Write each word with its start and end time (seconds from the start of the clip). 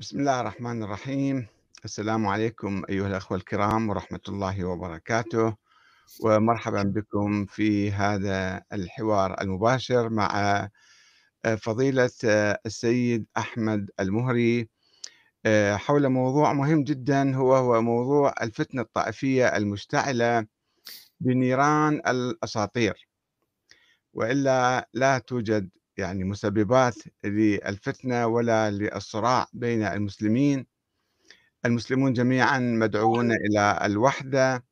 بسم 0.00 0.18
الله 0.18 0.40
الرحمن 0.40 0.82
الرحيم. 0.82 1.46
السلام 1.84 2.26
عليكم 2.26 2.82
أيها 2.88 3.06
الأخوة 3.06 3.38
الكرام 3.38 3.88
ورحمة 3.90 4.20
الله 4.28 4.64
وبركاته. 4.64 5.56
ومرحبا 6.24 6.82
بكم 6.82 7.46
في 7.46 7.90
هذا 7.92 8.62
الحوار 8.72 9.40
المباشر 9.40 10.08
مع 10.08 10.30
آه، 11.44 11.54
فضيلة 11.54 12.10
آه، 12.24 12.60
السيد 12.66 13.26
أحمد 13.36 13.90
المهري. 14.00 14.68
آه، 15.46 15.76
حول 15.76 16.08
موضوع 16.08 16.52
مهم 16.52 16.84
جدا 16.84 17.36
هو 17.36 17.54
هو 17.56 17.82
موضوع 17.82 18.34
الفتنة 18.42 18.82
الطائفية 18.82 19.56
المشتعلة 19.56 20.46
بنيران 21.20 21.94
الأساطير. 22.08 23.08
وإلا 24.14 24.88
لا 24.94 25.18
توجد 25.18 25.70
يعني 26.00 26.24
مسببات 26.24 26.94
للفتنة 27.24 28.26
ولا 28.26 28.70
للصراع 28.70 29.46
بين 29.52 29.82
المسلمين. 29.82 30.66
المسلمون 31.64 32.12
جميعا 32.12 32.58
مدعوون 32.58 33.32
إلى 33.32 33.78
الوحدة. 33.84 34.64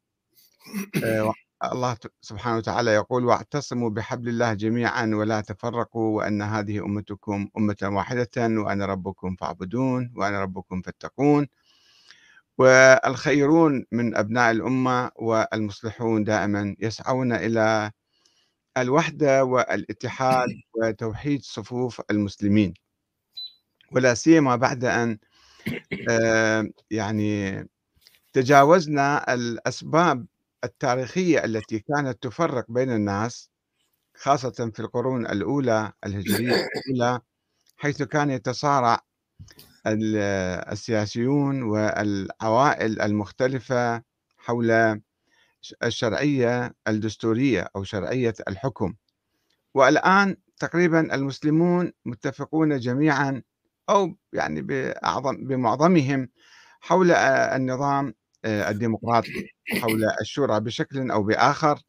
آه، 1.05 1.35
الله 1.73 1.97
سبحانه 2.21 2.57
وتعالى 2.57 2.91
يقول 2.91 3.25
واعتصموا 3.25 3.91
بحبل 3.91 4.29
الله 4.29 4.55
جميعا 4.55 5.07
ولا 5.15 5.41
تفرقوا 5.41 6.17
وأن 6.17 6.43
هذه 6.43 6.79
أمتكم 6.87 7.49
أمة 7.59 7.77
واحدة 7.83 8.29
وأنا 8.39 8.87
ربكم 8.87 9.37
فاعبدون 9.37 10.13
وأنا 10.17 10.41
ربكم 10.43 10.83
فاتقون. 10.83 11.49
والخيرون 12.59 13.85
من 13.93 14.17
أبناء 14.17 14.51
الأمة 14.51 15.11
والمصلحون 15.17 16.25
دائما 16.25 16.77
يسعون 16.81 17.33
إلى 17.33 17.91
الوحدة 18.83 19.45
والاتحاد 19.45 20.49
وتوحيد 20.75 21.43
صفوف 21.43 22.03
المسلمين 22.11 22.75
ولا 23.93 24.15
سيما 24.15 24.57
بعد 24.57 24.85
أن 24.85 25.19
آه، 26.11 26.69
يعني 26.91 27.65
تجاوزنا 28.33 29.35
الأسباب 29.35 30.27
التاريخية 30.65 31.45
التي 31.45 31.79
كانت 31.79 32.23
تفرق 32.23 32.65
بين 32.69 32.93
الناس 32.93 33.51
خاصة 34.15 34.71
في 34.75 34.81
القرون 34.81 35.27
الأولى 35.27 35.93
الهجرية 36.07 36.55
الأولى 36.55 37.21
حيث 37.77 38.03
كان 38.03 38.31
يتصارع 38.31 39.01
السياسيون 39.87 41.63
والعوائل 41.63 43.01
المختلفة 43.01 44.03
حول 44.39 45.01
الشرعية 45.83 46.75
الدستورية 46.89 47.69
أو 47.77 47.85
شرعية 47.85 48.35
الحكم. 48.49 48.95
والآن 49.75 50.37
تقريبا 50.59 51.15
المسلمون 51.15 51.93
متفقون 52.05 52.79
جميعا 52.79 53.43
أو 53.91 54.17
يعني 54.33 54.63
بأعظم 54.63 55.37
بمعظمهم 55.37 56.29
حول 56.81 57.11
النظام 57.11 58.15
الديمقراطي 58.45 59.49
حول 59.81 60.05
الشورى 60.21 60.61
بشكل 60.61 61.11
أو 61.11 61.23
بآخر. 61.23 61.83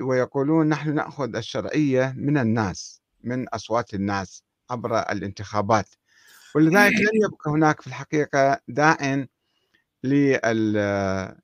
ويقولون 0.00 0.68
نحن 0.68 0.94
نأخذ 0.94 1.36
الشرعية 1.36 2.14
من 2.16 2.38
الناس 2.38 3.02
من 3.24 3.48
أصوات 3.48 3.94
الناس 3.94 4.44
عبر 4.70 4.98
الانتخابات. 4.98 5.88
ولذلك 6.54 6.92
لم 6.92 7.24
يبقى 7.24 7.50
هناك 7.50 7.80
في 7.80 7.86
الحقيقة 7.86 8.60
داع 8.68 9.26
لل 10.04 11.36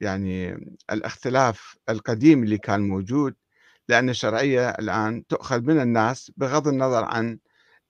يعني 0.00 0.52
الاختلاف 0.90 1.76
القديم 1.88 2.42
اللي 2.42 2.58
كان 2.58 2.80
موجود 2.80 3.34
لأن 3.88 4.10
الشرعية 4.10 4.70
الآن 4.70 5.26
تؤخذ 5.26 5.60
من 5.60 5.80
الناس 5.80 6.32
بغض 6.36 6.68
النظر 6.68 7.04
عن 7.04 7.38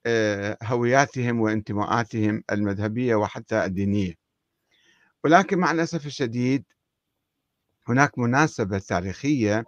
آه، 0.05 0.57
هوياتهم 0.63 1.39
وانتماءاتهم 1.39 2.43
المذهبية 2.51 3.15
وحتى 3.15 3.65
الدينية. 3.65 4.13
ولكن 5.23 5.57
مع 5.57 5.71
الأسف 5.71 6.05
الشديد 6.05 6.65
هناك 7.87 8.19
مناسبة 8.19 8.79
تاريخية 8.79 9.65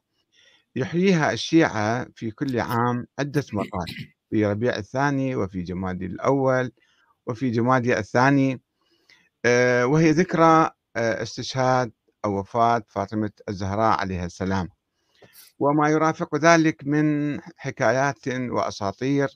يحييها 0.75 1.31
الشيعة 1.33 2.07
في 2.15 2.31
كل 2.31 2.59
عام 2.59 3.07
عدة 3.19 3.43
مرات 3.53 3.89
في 4.29 4.45
ربيع 4.45 4.75
الثاني 4.75 5.35
وفي 5.35 5.61
جمادي 5.61 6.05
الأول 6.05 6.71
وفي 7.27 7.49
جمادي 7.51 7.97
الثاني 7.99 8.61
آه، 9.45 9.85
وهي 9.85 10.11
ذكرى 10.11 10.71
استشهاد 10.97 11.91
أو 12.25 12.39
وفاة 12.39 12.83
فاطمة 12.87 13.31
الزهراء 13.49 13.99
عليها 13.99 14.25
السلام. 14.25 14.69
وما 15.59 15.89
يرافق 15.89 16.35
ذلك 16.35 16.87
من 16.87 17.39
حكايات 17.57 18.27
وأساطير 18.27 19.29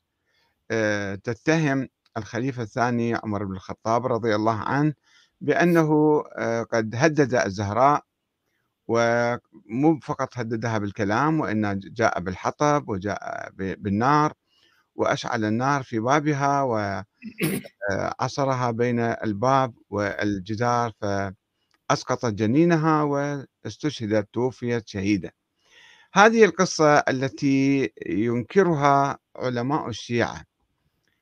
آه، 0.72 1.16
تتهم 1.16 1.88
الخليفة 2.18 2.64
الثاني 2.64 3.16
عمر 3.16 3.44
بن 3.46 3.54
الخطاب 3.54 4.08
رضي 4.08 4.36
الله 4.36 4.56
عنه 4.60 4.94
بأنه 5.42 6.24
آه، 6.38 6.64
قد 6.64 6.96
هدد 6.96 7.36
الزهراء 7.36 8.04
ومو 8.88 10.00
فقط 10.04 10.38
هددها 10.38 10.78
بالكلام 10.78 11.40
وإنه 11.40 11.74
جاء 11.74 12.20
بالحطب 12.20 12.90
وجاء 12.90 13.50
بالنار 13.56 14.34
وأشعل 14.96 15.46
النار 15.46 15.84
في 15.84 16.00
بابها 16.00 16.62
وعصرها 17.92 18.72
بين 18.72 19.00
الباب 19.00 19.74
والجدار 19.90 20.94
فأسقطت 21.92 22.34
جنينها 22.34 23.04
واستشهدت 23.04 24.34
توفيت 24.34 24.88
شهيدة 24.88 25.34
هذه 26.14 26.46
القصة 26.46 26.98
التي 26.98 27.92
ينكرها 28.08 29.20
علماء 29.36 29.90
الشيعة. 29.90 30.46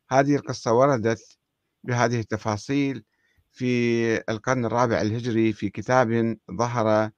هذه 0.09 0.35
القصة 0.35 0.74
وردت 0.74 1.38
بهذه 1.84 2.19
التفاصيل 2.19 3.03
في 3.52 4.31
القرن 4.31 4.66
الرابع 4.66 5.02
الهجري 5.02 5.53
في 5.53 5.69
كتاب 5.69 6.38
ظهر 6.52 7.12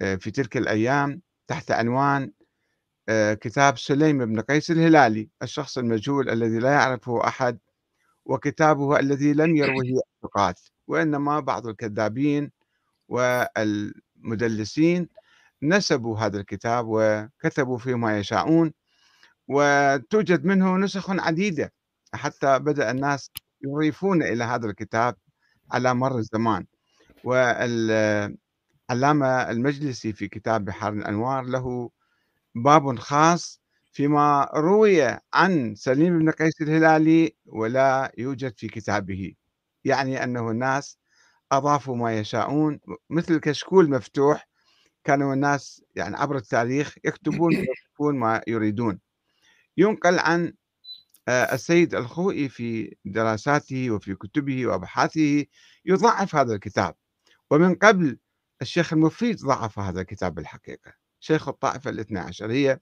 آه، 0.00 0.14
في 0.14 0.30
تلك 0.30 0.56
الأيام 0.56 1.22
تحت 1.46 1.70
عنوان 1.70 2.32
آه، 3.08 3.34
كتاب 3.34 3.78
سليم 3.78 4.24
بن 4.24 4.40
قيس 4.40 4.70
الهلالي 4.70 5.28
الشخص 5.42 5.78
المجهول 5.78 6.30
الذي 6.30 6.58
لا 6.58 6.72
يعرفه 6.72 7.28
أحد 7.28 7.58
وكتابه 8.24 8.98
الذي 8.98 9.32
لم 9.32 9.56
يروه 9.56 10.02
الثقات 10.24 10.60
وإنما 10.86 11.40
بعض 11.40 11.66
الكذابين 11.66 12.63
والمدلسين 13.14 15.08
نسبوا 15.62 16.18
هذا 16.18 16.40
الكتاب 16.40 16.84
وكتبوا 16.88 17.78
فيه 17.78 17.94
ما 17.94 18.18
يشاءون 18.18 18.72
وتوجد 19.48 20.44
منه 20.44 20.76
نسخ 20.76 21.10
عديدة 21.10 21.72
حتى 22.14 22.58
بدأ 22.58 22.90
الناس 22.90 23.30
يضيفون 23.64 24.22
إلى 24.22 24.44
هذا 24.44 24.66
الكتاب 24.66 25.16
على 25.72 25.94
مر 25.94 26.18
الزمان. 26.18 26.66
والعلامة 27.24 28.36
المجلسي 29.50 30.12
في 30.12 30.28
كتاب 30.28 30.64
بحار 30.64 30.92
الأنوار 30.92 31.44
له 31.44 31.90
باب 32.54 32.98
خاص 32.98 33.60
فيما 33.92 34.50
روي 34.54 35.18
عن 35.34 35.74
سليم 35.74 36.18
بن 36.18 36.30
قيس 36.30 36.62
الهلالي 36.62 37.36
ولا 37.46 38.12
يوجد 38.18 38.58
في 38.58 38.68
كتابه. 38.68 39.34
يعني 39.84 40.24
أنه 40.24 40.50
الناس 40.50 40.98
أضافوا 41.56 41.96
ما 41.96 42.18
يشاءون 42.18 42.80
مثل 43.10 43.38
كشكول 43.40 43.90
مفتوح 43.90 44.48
كانوا 45.04 45.34
الناس 45.34 45.82
يعني 45.94 46.16
عبر 46.16 46.36
التاريخ 46.36 46.94
يكتبون 47.04 47.56
ويكتبون 47.56 48.18
ما 48.18 48.42
يريدون. 48.46 49.00
ينقل 49.76 50.18
عن 50.18 50.52
آه، 51.28 51.54
السيد 51.54 51.94
الخوئي 51.94 52.48
في 52.48 52.96
دراساته 53.04 53.90
وفي 53.90 54.14
كتبه 54.14 54.66
وأبحاثه 54.66 55.44
يضعف 55.84 56.36
هذا 56.36 56.54
الكتاب. 56.54 56.94
ومن 57.50 57.74
قبل 57.74 58.18
الشيخ 58.62 58.92
المفيد 58.92 59.40
ضعف 59.40 59.78
هذا 59.78 60.00
الكتاب 60.00 60.34
بالحقيقة. 60.34 60.92
شيخ 61.20 61.48
الطائفة 61.48 61.90
الاثنى 61.90 62.18
عشريه 62.18 62.80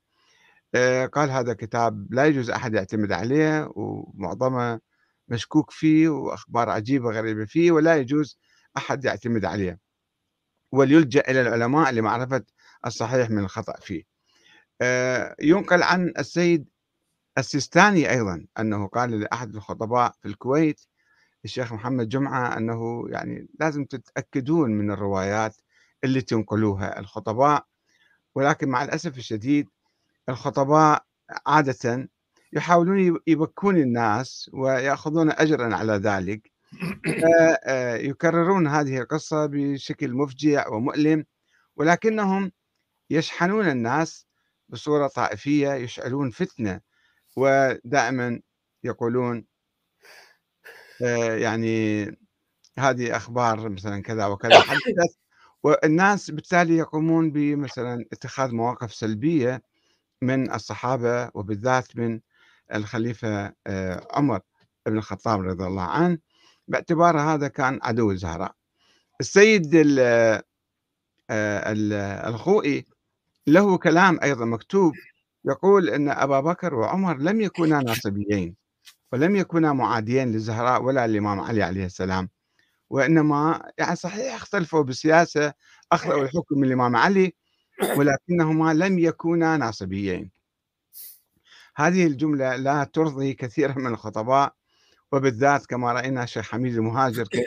آه، 0.74 1.06
قال 1.06 1.30
هذا 1.30 1.54
كتاب 1.54 2.14
لا 2.14 2.26
يجوز 2.26 2.50
أحد 2.50 2.74
يعتمد 2.74 3.12
عليه 3.12 3.70
ومعظمه 3.76 4.80
مشكوك 5.28 5.70
فيه 5.70 6.08
وأخبار 6.08 6.70
عجيبة 6.70 7.10
غريبة 7.10 7.44
فيه 7.44 7.72
ولا 7.72 7.96
يجوز 7.96 8.38
أحد 8.76 9.04
يعتمد 9.04 9.44
عليه 9.44 9.78
وليلجأ 10.72 11.20
إلى 11.28 11.40
العلماء 11.40 11.90
لمعرفة 11.90 12.44
الصحيح 12.86 13.30
من 13.30 13.38
الخطأ 13.38 13.80
فيه. 13.80 14.02
آه، 14.80 15.36
ينقل 15.40 15.82
عن 15.82 16.12
السيد 16.18 16.68
السيستاني 17.38 18.10
أيضا 18.10 18.46
أنه 18.58 18.86
قال 18.86 19.20
لأحد 19.20 19.54
الخطباء 19.54 20.12
في 20.22 20.28
الكويت 20.28 20.80
الشيخ 21.44 21.72
محمد 21.72 22.08
جمعة 22.08 22.56
أنه 22.56 23.04
يعني 23.08 23.48
لازم 23.60 23.84
تتأكدون 23.84 24.70
من 24.70 24.90
الروايات 24.90 25.56
اللي 26.04 26.20
تنقلوها 26.20 26.98
الخطباء. 27.00 27.66
ولكن 28.34 28.68
مع 28.68 28.84
الأسف 28.84 29.18
الشديد 29.18 29.68
الخطباء 30.28 31.04
عادة 31.46 32.08
يحاولون 32.52 33.20
يبكون 33.26 33.76
الناس 33.76 34.50
ويأخذون 34.54 35.30
أجرا 35.30 35.76
على 35.76 35.92
ذلك. 35.92 36.51
يكررون 38.08 38.66
هذه 38.66 38.98
القصة 38.98 39.46
بشكل 39.46 40.12
مفجع 40.14 40.68
ومؤلم 40.68 41.24
ولكنهم 41.76 42.52
يشحنون 43.10 43.68
الناس 43.68 44.26
بصورة 44.68 45.06
طائفية 45.06 45.72
يشعلون 45.74 46.30
فتنة 46.30 46.80
ودائما 47.36 48.40
يقولون 48.84 49.46
آآ 51.02 51.36
يعني 51.38 52.04
هذه 52.78 53.16
أخبار 53.16 53.68
مثلًا 53.68 54.02
كذا 54.02 54.26
وكذا 54.26 54.60
حدثت، 54.60 55.18
والناس 55.62 56.30
بالتالي 56.30 56.76
يقومون 56.76 57.30
بمثلًا 57.32 58.04
اتخاذ 58.12 58.52
مواقف 58.54 58.94
سلبية 58.94 59.62
من 60.22 60.52
الصحابة 60.54 61.30
وبالذات 61.34 61.96
من 61.96 62.20
الخليفة 62.74 63.54
عمر 64.14 64.40
بن 64.86 64.98
الخطاب 64.98 65.40
رضي 65.40 65.64
الله 65.64 65.82
عنه، 65.82 66.18
باعتبار 66.68 67.20
هذا 67.20 67.48
كان 67.48 67.78
عدو 67.82 68.10
الزهراء. 68.10 68.54
السيد 69.20 69.70
ال 69.74 70.42
الخوئي 72.26 72.86
له 73.46 73.78
كلام 73.78 74.18
أيضًا 74.22 74.44
مكتوب 74.44 74.92
يقول 75.44 75.90
إن 75.90 76.08
أبا 76.08 76.40
بكر 76.40 76.74
وعمر 76.74 77.16
لم 77.16 77.40
يكونا 77.40 77.80
ناصبيين، 77.80 78.56
ولم 79.12 79.36
يكونا 79.36 79.72
معاديين 79.72 80.32
للزهراء 80.32 80.82
ولا 80.82 81.06
للإمام 81.06 81.40
علي 81.40 81.62
عليه 81.62 81.86
السلام، 81.86 82.28
وإنما 82.90 83.70
يعني 83.78 83.96
صحيح 83.96 84.34
اختلفوا 84.34 84.82
بالسياسة، 84.82 85.52
أخذوا 85.92 86.22
الحكم 86.22 86.58
من 86.58 86.64
الإمام 86.64 86.96
علي، 86.96 87.34
ولكنهما 87.96 88.74
لم 88.74 88.98
يكونا 88.98 89.56
ناصبيين. 89.56 90.30
هذه 91.76 92.06
الجملة 92.06 92.56
لا 92.56 92.84
ترضي 92.84 93.34
كثيرا 93.34 93.78
من 93.78 93.86
الخطباء، 93.86 94.54
وبالذات 95.12 95.66
كما 95.66 95.92
رأينا 95.92 96.22
الشيخ 96.22 96.50
حميد 96.50 96.74
المهاجر 96.74 97.28
كيف 97.28 97.46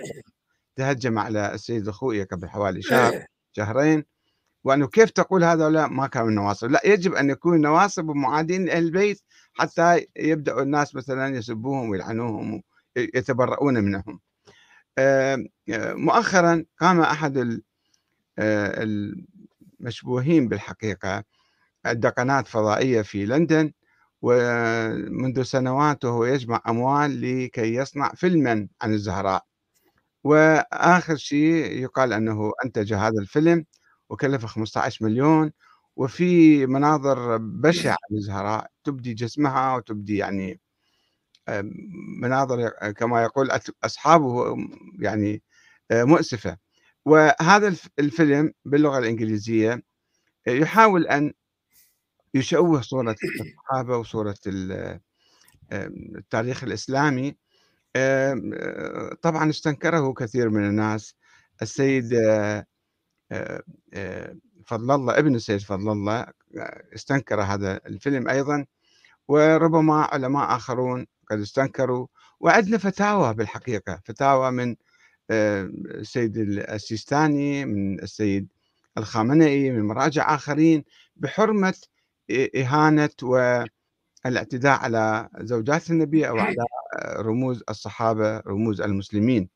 تهجم 0.75 1.19
على 1.19 1.53
السيد 1.53 1.87
الخوئي 1.87 2.23
قبل 2.23 2.49
حوالي 2.49 2.81
شهر 2.81 3.25
شهرين 3.51 4.05
وأنه 4.63 4.87
كيف 4.87 5.09
تقول 5.09 5.43
هذولا 5.43 5.87
ما 5.87 6.07
كانوا 6.07 6.31
نواصب 6.31 6.71
لا 6.71 6.81
يجب 6.85 7.13
أن 7.13 7.29
يكونوا 7.29 7.57
نواصب 7.57 8.09
ومعادين 8.09 8.69
أهل 8.69 8.83
البيت 8.83 9.21
حتى 9.53 10.05
يبدأوا 10.17 10.61
الناس 10.61 10.95
مثلا 10.95 11.35
يسبوهم 11.35 11.89
ويلعنوهم 11.89 12.63
ويتبرؤون 12.97 13.83
منهم. 13.83 14.19
مؤخرا 16.05 16.65
قام 16.79 17.01
أحد 17.01 17.61
المشبوهين 18.39 20.47
بالحقيقة 20.47 21.23
عند 21.85 22.07
قناة 22.07 22.41
فضائية 22.41 23.01
في 23.01 23.25
لندن 23.25 23.71
ومنذ 24.21 25.41
سنوات 25.43 26.05
وهو 26.05 26.25
يجمع 26.25 26.61
أموال 26.67 27.21
لكي 27.21 27.75
يصنع 27.75 28.09
فيلما 28.15 28.67
عن 28.81 28.93
الزهراء. 28.93 29.43
وآخر 30.23 31.15
شيء 31.15 31.71
يقال 31.83 32.13
أنه 32.13 32.51
أنتج 32.65 32.93
هذا 32.93 33.19
الفيلم 33.21 33.65
وكلفه 34.09 34.47
15 34.47 35.05
مليون 35.05 35.51
وفي 35.95 36.65
مناظر 36.65 37.37
بشعة 37.37 37.97
للزهراء 38.11 38.67
تبدي 38.83 39.13
جسمها 39.13 39.75
وتبدي 39.75 40.17
يعني 40.17 40.59
مناظر 42.21 42.69
كما 42.97 43.23
يقول 43.23 43.49
أصحابه 43.85 44.57
يعني 44.99 45.43
مؤسفة. 45.91 46.57
وهذا 47.05 47.75
الفيلم 47.99 48.53
باللغة 48.65 48.97
الإنجليزية 48.99 49.83
يحاول 50.47 51.07
أن 51.07 51.33
يشوه 52.35 52.81
صورة 52.81 53.15
الصحابة 53.23 53.97
وصورة 53.97 54.35
التاريخ 55.71 56.63
الإسلامي. 56.63 57.37
طبعا 59.21 59.49
استنكره 59.49 60.13
كثير 60.13 60.49
من 60.49 60.65
الناس. 60.65 61.15
السيد 61.61 62.09
فضل 64.65 64.91
الله 64.91 65.19
ابن 65.19 65.35
السيد 65.35 65.59
فضل 65.59 65.91
الله 65.91 66.25
استنكر 66.95 67.41
هذا 67.41 67.79
الفيلم 67.85 68.27
أيضا. 68.27 68.65
وربما 69.27 70.01
علماء 70.01 70.55
آخرون 70.55 71.07
قد 71.31 71.39
استنكروا. 71.39 72.07
وعندنا 72.39 72.77
فتاوى 72.77 73.33
بالحقيقة 73.33 74.01
فتاوى 74.05 74.51
من 74.51 74.75
السيد 75.31 76.37
السيستاني 76.37 77.65
من 77.65 77.99
السيد 77.99 78.47
الخامنئي 78.97 79.71
من 79.71 79.81
مراجع 79.87 80.35
آخرين 80.35 80.83
بحرمة 81.15 81.73
إهانة 82.31 83.09
والاعتداء 83.23 84.79
على 84.79 85.29
زوجات 85.39 85.89
النبي 85.91 86.27
أو 86.29 86.37
على 86.37 86.65
رموز 87.27 87.63
الصحابة 87.69 88.39
رموز 88.39 88.81
المسلمين. 88.81 89.49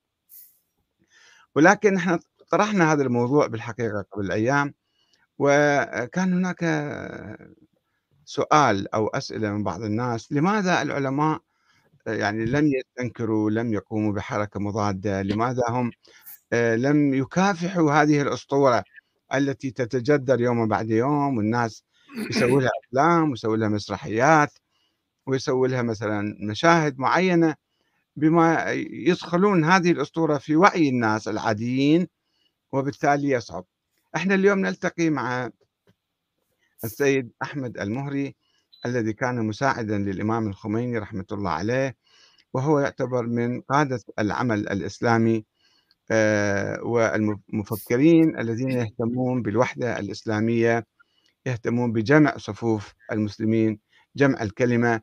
ولكن 1.56 1.96
إحنا 1.96 2.20
طرحنا 2.50 2.94
هذا 2.94 3.04
الموضوع 3.04 3.48
بالحقيقة 3.48 4.06
قبل 4.12 4.32
أيام 4.32 4.74
وكان 5.40 6.34
هناك 6.34 6.64
سؤال 8.26 8.94
أو 8.94 9.08
أسئلة 9.08 9.52
من 9.52 9.64
بعض 9.64 9.84
الناس 9.84 10.32
لماذا 10.32 10.82
العلماء 10.82 11.42
يعني 12.08 12.46
لم 12.46 12.68
يستنكروا 12.68 13.50
لم 13.52 13.74
يقوموا 13.74 14.14
بحركة 14.14 14.60
مضادة؟ 14.60 15.22
لماذا 15.22 15.64
هم 15.70 15.92
لم 16.54 17.14
يكافحوا 17.14 17.92
هذه 17.92 18.22
الأسطورة 18.22 18.84
التي 19.34 19.72
تتجدر 19.72 20.42
يوم 20.42 20.68
بعد 20.68 20.90
يوم؟ 20.90 21.38
والناس 21.38 21.84
يسووا 22.18 22.62
لها 22.62 22.70
أفلام 22.88 23.30
ويسووا 23.32 23.58
لها 23.58 23.68
مسرحيات 23.68 24.52
ويسووا 25.26 25.68
لها 25.68 25.82
مثلا 25.82 26.36
مشاهد 26.42 27.00
معينة 27.00 27.56
بما 28.16 28.72
يدخلون 28.92 29.66
هذه 29.66 29.92
الأسطورة 29.92 30.38
في 30.38 30.56
وعي 30.56 30.90
الناس 30.90 31.28
العاديين 31.28 32.08
وبالتالي 32.72 33.30
يصعب. 33.30 33.66
إحنا 34.16 34.36
اليوم 34.36 34.60
نلتقي 34.60 35.10
مع 35.10 35.50
السيد 36.84 37.32
أحمد 37.44 37.78
المهري 37.78 38.36
الذي 38.86 39.14
كان 39.14 39.46
مساعدا 39.48 39.98
للإمام 39.98 40.48
الخميني 40.48 40.98
رحمة 40.98 41.26
الله 41.32 41.52
عليه 41.52 41.96
وهو 42.54 42.80
يعتبر 42.80 43.28
من 43.28 43.62
قادة 43.62 44.00
العمل 44.20 44.70
الإسلامي 44.70 45.46
آه، 46.12 46.84
والمفكرين 46.84 48.40
الذين 48.40 48.72
يهتمون 48.72 49.42
بالوحدة 49.42 50.00
الإسلامية 50.00 50.86
يهتمون 51.46 51.92
بجمع 51.92 52.38
صفوف 52.38 52.94
المسلمين 53.12 53.80
جمع 54.16 54.42
الكلمة. 54.42 55.02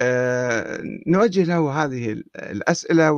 آه، 0.00 0.80
نوجه 1.06 1.44
له 1.44 1.84
هذه 1.84 2.12
الأسئلة 2.36 3.12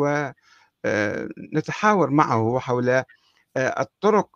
ونتحاور 0.85 2.09
آه، 2.09 2.11
معه 2.13 2.59
حول 2.59 2.89
آه، 2.91 3.05
الطرق 3.57 4.29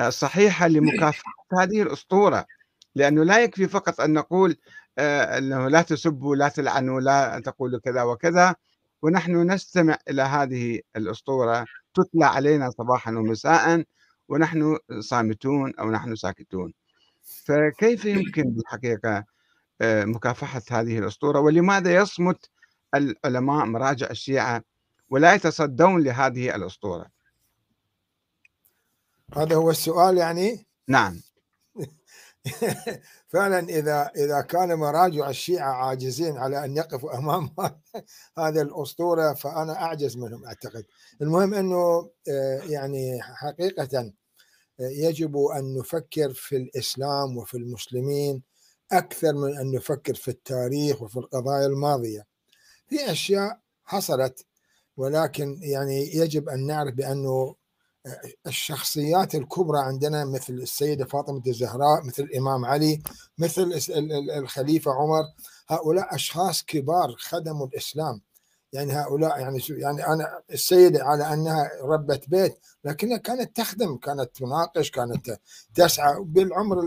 الصحيحة 0.00 0.68
لمكافحة 0.68 1.32
هذه 1.60 1.82
الأسطورة. 1.82 2.46
لأنه 2.94 3.24
لا 3.24 3.44
يكفي 3.44 3.68
فقط 3.68 4.00
أن 4.00 4.12
نقول 4.12 4.56
أنه 4.98 5.68
لا 5.68 5.82
تسبوا 5.82 6.36
لا 6.36 6.48
تلعنوا 6.48 7.00
لا 7.00 7.40
تقولوا 7.44 7.80
كذا 7.80 8.02
وكذا. 8.02 8.54
ونحن 9.02 9.52
نستمع 9.52 9.98
إلى 10.10 10.22
هذه 10.22 10.80
الأسطورة 10.96 11.66
تتلى 11.94 12.24
علينا 12.26 12.70
صباحا 12.70 13.12
ومساء 13.12 13.84
ونحن 14.28 14.78
صامتون 15.00 15.74
أو 15.80 15.90
نحن 15.90 16.16
ساكتون. 16.16 16.72
فكيف 17.30 18.04
يمكن 18.04 18.42
بالحقيقة 18.42 19.24
آه، 19.80 20.04
مكافحة 20.04 20.62
هذه 20.70 20.98
الأسطورة؟ 20.98 21.40
ولماذا 21.40 21.94
يصمت 21.94 22.50
العلماء 22.94 23.66
مراجع 23.66 24.10
الشيعة 24.10 24.62
ولا 25.10 25.34
يتصدون 25.34 26.02
لهذه 26.02 26.54
الأسطورة؟ 26.54 27.06
هذا 29.36 29.56
هو 29.56 29.70
السؤال 29.70 30.16
يعني؟ 30.16 30.66
نعم. 30.88 31.20
فعلا 33.32 33.58
إذا 33.58 34.10
إذا 34.16 34.40
كان 34.40 34.74
مراجع 34.74 35.30
الشيعة 35.30 35.72
عاجزين 35.72 36.38
على 36.38 36.64
أن 36.64 36.76
يقفوا 36.76 37.18
أمام 37.18 37.50
هذه 38.38 38.60
الأسطورة 38.62 39.34
فأنا 39.34 39.82
أعجز 39.82 40.16
منهم 40.16 40.44
أعتقد. 40.44 40.84
المهم 41.22 41.54
أنه 41.54 42.10
آه، 42.28 42.62
يعني 42.68 43.22
حقيقة 43.22 44.12
يجب 44.80 45.36
أن 45.38 45.78
نفكر 45.78 46.32
في 46.34 46.56
الإسلام 46.56 47.36
وفي 47.36 47.56
المسلمين 47.56 48.42
أكثر 48.92 49.32
من 49.32 49.56
أن 49.58 49.70
نفكر 49.70 50.14
في 50.14 50.28
التاريخ 50.28 51.02
وفي 51.02 51.16
القضايا 51.16 51.66
الماضية. 51.66 52.26
في 52.88 53.12
أشياء 53.12 53.60
حصلت 53.84 54.46
ولكن 54.96 55.58
يعني 55.62 56.16
يجب 56.16 56.48
أن 56.48 56.66
نعرف 56.66 56.94
بأنه 56.94 57.54
الشخصيات 58.46 59.34
الكبرى 59.34 59.78
عندنا 59.80 60.24
مثل 60.24 60.52
السيدة 60.52 61.04
فاطمة 61.04 61.42
الزهراء 61.46 62.04
مثل 62.04 62.22
الإمام 62.22 62.64
علي 62.64 63.02
مثل 63.38 63.80
الخليفة 64.36 64.90
عمر 64.90 65.24
هؤلاء 65.68 66.14
أشخاص 66.14 66.62
كبار 66.62 67.14
خدموا 67.18 67.66
الإسلام 67.66 68.20
يعني 68.72 68.92
هؤلاء 68.92 69.40
يعني 69.40 69.60
يعني 69.70 70.06
أنا 70.06 70.42
السيدة 70.52 71.04
على 71.04 71.32
أنها 71.32 71.70
ربة 71.82 72.20
بيت 72.28 72.58
لكنها 72.84 73.16
كانت 73.16 73.56
تخدم 73.56 73.96
كانت 73.96 74.30
تناقش 74.36 74.90
كانت 74.90 75.38
تسعى 75.74 76.16
بالعمر 76.20 76.78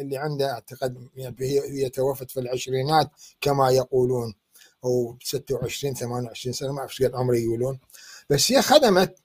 اللي 0.00 0.16
عندها 0.16 0.50
أعتقد 0.52 1.08
يعني 1.16 1.36
هي 1.40 1.88
توفت 1.88 2.30
في 2.30 2.40
العشرينات 2.40 3.10
كما 3.40 3.70
يقولون 3.70 4.34
أو 4.84 5.16
26 5.22 5.94
28 5.94 6.52
سنة 6.52 6.72
ما 6.72 6.78
أعرف 6.80 6.90
إيش 6.90 7.02
قد 7.02 7.14
عمري 7.14 7.44
يقولون. 7.44 7.78
بس 8.30 8.52
هي 8.52 8.62
خدمت 8.62 9.18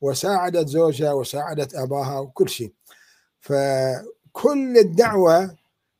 وساعدت 0.00 0.68
زوجها 0.68 1.12
وساعدت 1.12 1.74
أباها 1.74 2.18
وكل 2.18 2.48
شيء. 2.48 2.72
فكل 3.40 4.78
الدعوة 4.78 5.56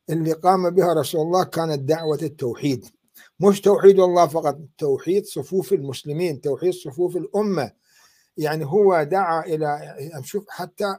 اللي 0.09 0.33
قام 0.33 0.69
بها 0.69 0.93
رسول 0.93 1.21
الله 1.21 1.43
كانت 1.43 1.79
دعوة 1.79 2.19
التوحيد. 2.21 2.85
مش 3.39 3.61
توحيد 3.61 3.99
الله 3.99 4.27
فقط 4.27 4.59
توحيد 4.77 5.25
صفوف 5.25 5.73
المسلمين 5.73 6.41
توحيد 6.41 6.73
صفوف 6.73 7.17
الأمة. 7.17 7.71
يعني 8.37 8.65
هو 8.65 9.03
دعا 9.03 9.41
إلى 9.45 9.95
شوف 10.23 10.45
حتى 10.49 10.95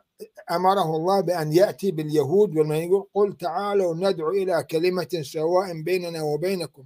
أمره 0.50 0.96
الله 0.96 1.20
بأن 1.20 1.52
يأتي 1.52 1.90
باليهود 1.90 2.56
والمن 2.56 2.76
يقول 2.76 3.06
قل 3.14 3.36
تعالوا 3.36 3.94
ندعو 3.94 4.30
إلى 4.30 4.62
كلمة 4.70 5.08
سواء 5.22 5.82
بيننا 5.82 6.22
وبينكم 6.22 6.84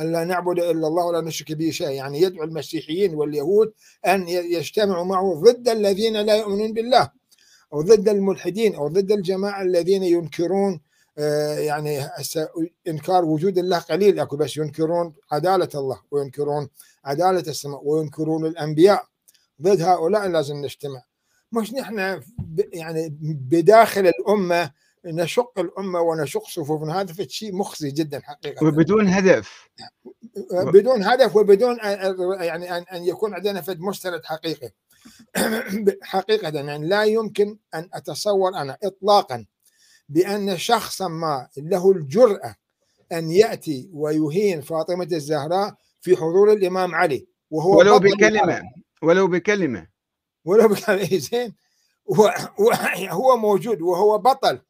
أن 0.00 0.12
لا 0.12 0.24
نعبد 0.24 0.58
إلا 0.58 0.86
الله 0.86 1.04
ولا 1.06 1.20
نشرك 1.20 1.52
به 1.52 1.70
شيء 1.70 1.90
يعني 1.90 2.20
يدعو 2.20 2.44
المسيحيين 2.44 3.14
واليهود 3.14 3.72
أن 4.06 4.28
يجتمعوا 4.28 5.04
معه 5.04 5.34
ضد 5.34 5.68
الذين 5.68 6.16
لا 6.16 6.36
يؤمنون 6.36 6.72
بالله 6.72 7.10
أو 7.72 7.82
ضد 7.82 8.08
الملحدين 8.08 8.74
أو 8.74 8.88
ضد 8.88 9.12
الجماعة 9.12 9.62
الذين 9.62 10.02
ينكرون 10.02 10.80
آه، 11.20 11.58
يعني 11.58 12.00
إنكار 12.88 13.24
وجود 13.24 13.58
الله 13.58 13.78
قليل 13.78 14.20
أكو 14.20 14.36
بس 14.36 14.56
ينكرون 14.56 15.14
عدالة 15.32 15.68
الله 15.74 16.00
وينكرون 16.10 16.68
عدالة 17.04 17.40
السماء 17.40 17.80
وينكرون 17.84 18.46
الأنبياء. 18.46 19.04
ضد 19.62 19.82
هؤلاء 19.82 20.28
لازم 20.28 20.56
نجتمع. 20.56 21.02
مش 21.52 21.72
نحن 21.72 22.22
يعني 22.72 23.18
بداخل 23.22 24.06
الأمة 24.06 24.72
نشق 25.04 25.58
الأمة 25.58 26.00
ونشق 26.00 26.46
صفوفنا. 26.46 27.00
هذا 27.00 27.26
شيء 27.28 27.54
مخزي 27.54 27.90
جدا 27.90 28.20
حقيقة. 28.20 28.66
وبدون 28.66 29.08
هدف. 29.08 29.68
بدون 30.52 31.04
هدف 31.04 31.36
وبدون 31.36 31.78
يعني 32.40 32.72
أن 32.72 33.04
يكون 33.04 33.34
عندنا 33.34 33.60
فد 33.60 33.80
مستند 33.80 34.24
حقيقي. 34.24 34.70
حقيقة 36.02 36.60
يعني 36.60 36.88
لا 36.88 37.04
يمكن 37.04 37.58
أن 37.74 37.88
أتصور 37.94 38.54
أنا 38.54 38.76
إطلاقا 38.84 39.46
بأن 40.10 40.58
شخصا 40.58 41.08
ما 41.08 41.48
له 41.56 41.90
الجرأة 41.90 42.54
أن 43.12 43.30
يأتي 43.30 43.90
ويهين 43.92 44.60
فاطمة 44.60 45.08
الزهراء 45.12 45.74
في 46.00 46.16
حضور 46.16 46.52
الإمام 46.52 46.94
علي 46.94 47.26
وهو 47.50 47.78
ولو 47.78 47.98
بكلمة 47.98 48.62
ولو 49.02 49.28
بكلمة. 49.28 49.86
ولو 50.44 50.68
بكلمة 50.68 51.18
زين. 51.30 51.54
هو 53.10 53.36
موجود 53.36 53.82
وهو 53.82 54.18
بطل. 54.18 54.60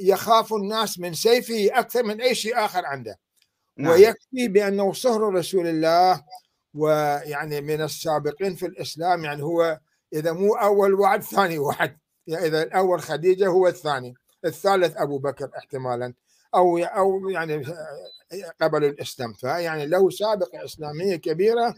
يخاف 0.00 0.52
الناس 0.52 0.98
من 0.98 1.14
سيفه 1.14 1.68
أكثر 1.78 2.02
من 2.02 2.20
أي 2.20 2.34
شيء 2.34 2.64
آخر 2.64 2.86
عنده. 2.86 3.18
نعم. 3.76 3.92
ويكفي 3.92 4.48
بأنه 4.48 4.92
صهر 4.92 5.20
رسول 5.34 5.66
الله 5.66 6.24
ويعني 6.74 7.60
من 7.60 7.82
السابقين 7.82 8.54
في 8.54 8.66
الإسلام 8.66 9.24
يعني 9.24 9.42
هو 9.42 9.80
إذا 10.12 10.32
مو 10.32 10.54
أول 10.54 10.94
وعد 10.94 11.22
ثاني 11.22 11.58
وعد 11.58 11.98
يعني 12.26 12.46
إذا 12.46 12.62
الأول 12.62 13.00
خديجة 13.00 13.46
هو 13.46 13.68
الثاني. 13.68 14.14
الثالث 14.44 14.96
أبو 14.96 15.18
بكر 15.18 15.50
احتمالا 15.58 16.14
أو 16.54 16.78
أو 16.78 17.28
يعني 17.28 17.66
قبل 18.60 18.84
الإسلام. 18.84 19.32
فيعني 19.32 19.86
له 19.86 20.10
سابقة 20.10 20.64
إسلامية 20.64 21.16
كبيرة 21.16 21.74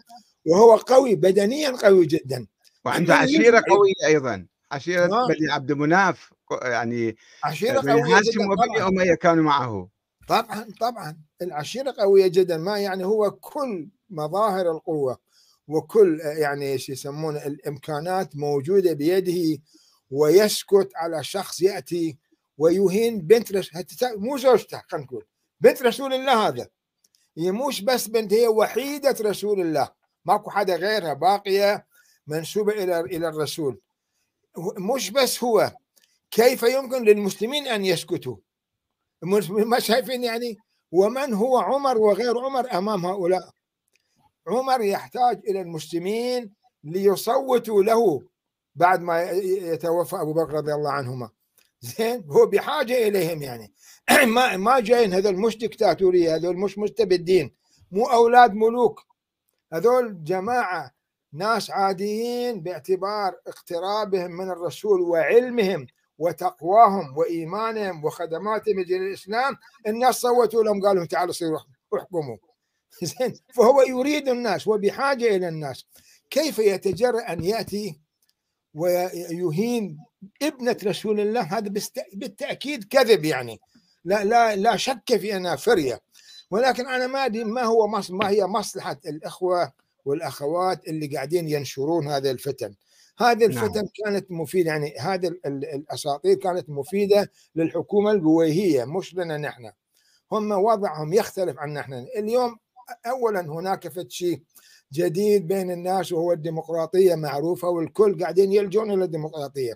وهو 0.47 0.76
قوي 0.76 1.14
بدنيا 1.14 1.71
قوي 1.71 2.07
جدا. 2.07 2.47
وعنده 2.85 3.14
عشيرة 3.14 3.62
قوية 3.71 4.07
أيضا. 4.07 4.47
عشيرة 4.73 5.07
بني 5.07 5.52
عبد 5.52 5.73
مناف 5.73 6.33
يعني 6.62 7.16
عشيرة 7.45 7.81
قوية 7.90 8.19
هاشم 8.19 8.50
وبني 8.50 8.83
أمية 8.83 9.14
كانوا 9.14 9.45
معه. 9.45 9.88
طبعا 10.28 10.66
طبعا. 10.81 11.16
العشيرة 11.42 11.95
قوية 11.99 12.26
جدا. 12.26 12.57
ما 12.57 12.78
يعني 12.78 13.04
هو 13.04 13.31
كل 13.31 13.88
مظاهر 14.11 14.71
القوة 14.71 15.19
وكل 15.69 16.21
يعني 16.21 16.73
إيش 16.73 16.88
يسمونه 16.88 17.47
الإمكانات 17.47 18.37
موجودة 18.37 18.92
بيده 18.92 19.62
ويسكت 20.11 20.90
على 20.97 21.25
شخص 21.25 21.62
يأتي 21.62 22.19
ويهين 22.62 23.21
بنت 23.21 23.52
رسول 23.52 23.83
مو 24.16 24.38
زوجته 24.38 24.83
خلينا 24.88 25.07
نقول. 25.07 25.25
بنت 25.61 25.83
رسول 25.83 26.14
الله 26.14 26.49
هذا. 26.49 26.69
هي 27.38 27.52
مش 27.52 27.83
بس 27.83 28.09
بنت 28.09 28.33
هي 28.33 28.49
وحيدة 28.49 29.16
رسول 29.21 29.61
الله. 29.61 29.90
ماكو 30.25 30.50
حدا 30.50 30.76
غيرها 30.76 31.14
باقية 31.14 31.87
منسوبة 32.26 32.73
إلى 32.73 33.00
إلى 33.00 33.28
الرسول. 33.28 33.81
مش 34.78 35.11
بس 35.11 35.45
هو. 35.45 35.73
كيف 36.31 36.62
يمكن 36.62 37.04
للمسلمين 37.04 37.66
أن 37.66 37.85
يسكتوا؟ 37.85 38.37
ما 39.49 39.78
شايفين 39.78 40.25
يعني؟ 40.25 40.59
ومن 40.92 41.35
هو 41.35 41.59
عمر 41.59 41.99
وغير 41.99 42.38
عمر 42.38 42.73
أمام 42.78 43.07
هؤلاء؟ 43.07 43.50
عمر 44.47 44.81
يحتاج 44.81 45.40
إلى 45.49 45.61
المسلمين 45.61 46.52
ليصوتوا 46.85 47.83
له 47.83 48.23
بعد 48.75 49.00
ما 49.00 49.23
يتوفى 49.73 50.16
أبو 50.16 50.33
بكر 50.33 50.52
رضي 50.52 50.75
الله 50.75 50.90
عنهما. 50.92 51.31
زين؟ 51.98 52.24
هو 52.30 52.46
بحاجة 52.46 53.08
إليهم 53.08 53.42
يعني. 53.42 53.72
ما 54.34 54.56
ما 54.56 54.80
جايين 54.80 55.14
هذول 55.14 55.36
مش 55.36 55.58
دكتاتوريه 55.58 56.34
هذول 56.34 56.56
مش 56.56 56.78
مستبدين. 56.78 57.54
مو 57.90 58.04
أولاد 58.04 58.54
ملوك. 58.54 59.00
هذول 59.72 60.24
جماعة 60.24 60.90
ناس 61.32 61.70
عاديين 61.70 62.60
باعتبار 62.60 63.34
اقترابهم 63.46 64.30
من 64.30 64.50
الرسول 64.50 65.00
وعلمهم 65.00 65.86
وتقواهم 66.18 67.18
وإيمانهم 67.18 68.04
وخدماتهم 68.04 68.80
للاسلام 68.80 69.56
الناس 69.86 70.14
صوتوا 70.20 70.64
لهم 70.64 70.82
قالوا 70.82 71.04
تعالوا 71.04 71.32
صيروا 71.32 71.58
احكموا. 71.96 72.36
زين؟ 73.02 73.34
فهو 73.54 73.82
يريد 73.82 74.28
الناس 74.28 74.68
وبحاجه 74.68 75.36
إلى 75.36 75.48
الناس. 75.48 75.86
كيف 76.30 76.58
يتجرأ 76.58 77.32
أن 77.32 77.44
يأتي 77.44 78.00
ويهين 78.74 79.98
ابنة 80.42 80.76
رسول 80.84 81.20
الله 81.20 81.40
هذا 81.40 81.72
بالتأكيد 82.12 82.84
كذب 82.84 83.24
يعني. 83.24 83.60
لا 84.04 84.24
لا 84.24 84.56
لا 84.56 84.76
شك 84.76 85.16
في 85.16 85.36
أنها 85.36 85.56
فرية. 85.56 86.00
ولكن 86.50 86.88
أنا 86.88 87.06
ما 87.06 87.26
أدري 87.26 87.44
ما 87.44 87.62
هو 87.62 87.86
ما 88.10 88.30
هي 88.30 88.46
مصلحة 88.46 89.00
الإخوة 89.06 89.72
والأخوات 90.04 90.88
اللي 90.88 91.06
قاعدين 91.06 91.48
ينشرون 91.48 92.08
هذه 92.08 92.30
الفتن. 92.30 92.74
هذه 93.18 93.46
نعم. 93.46 93.50
الفتن 93.50 93.74
نعم. 93.74 93.88
كانت 94.04 94.30
مفيدة 94.30 94.70
يعني 94.70 94.94
هذه 94.98 95.32
الأساطير 95.46 96.34
كانت 96.34 96.70
مفيدة 96.70 97.30
للحكومة 97.54 98.10
البويهية 98.10 98.84
مش 98.84 99.14
لنا 99.14 99.36
نحن. 99.36 99.70
هم 100.32 100.52
وضعهم 100.52 101.12
يختلف 101.12 101.58
عن 101.58 101.72
نحن. 101.72 101.92
اليوم 102.16 102.56
اولا 103.06 103.40
هناك 103.40 104.08
شيء 104.08 104.42
جديد 104.92 105.48
بين 105.48 105.70
الناس 105.70 106.12
وهو 106.12 106.32
الديمقراطية 106.32 107.14
معروفة 107.14 107.68
والكل 107.68 108.22
قاعدين 108.22 108.52
يلجون 108.52 108.90
إلى 108.90 109.04
الديمقراطية. 109.04 109.74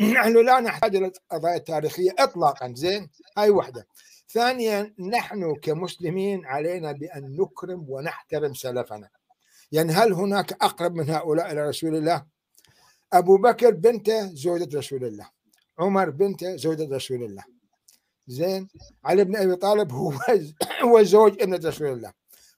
نحن 0.00 0.46
لا 0.46 0.60
نحتاج 0.60 0.96
إلى 0.96 1.06
القضايا 1.06 1.56
التاريخية 1.56 2.10
اطلاقا 2.18 2.72
زين؟ 2.76 3.10
هاي 3.38 3.50
واحدة 3.50 3.86
ثانيا 4.30 4.94
نحن 4.98 5.54
كمسلمين 5.54 6.46
علينا 6.46 6.92
بأن 6.92 7.36
نكرم 7.40 7.86
ونحترم 7.88 8.54
سلفنا. 8.54 9.08
يعني 9.72 9.92
هل 9.92 10.12
هناك 10.12 10.52
أقرب 10.52 10.94
من 10.94 11.10
هؤلاء 11.10 11.52
إلى 11.52 11.68
رسول 11.68 11.96
الله؟ 11.96 12.26
أبو 13.12 13.36
بكر 13.36 13.70
بنته 13.70 14.26
زوجة 14.34 14.78
رسول 14.78 15.04
الله. 15.04 15.28
عمر 15.78 16.10
بنته 16.10 16.56
زوجة 16.56 16.96
رسول 16.96 17.22
الله. 17.22 17.44
زين؟ 18.26 18.68
علي 19.04 19.24
بن 19.24 19.36
أبي 19.36 19.56
طالب 19.56 19.92
هو 19.92 20.12
هو 20.82 21.02
زوج 21.02 21.42
ابنة 21.42 21.60
رسول 21.64 21.88
الله. 21.88 22.12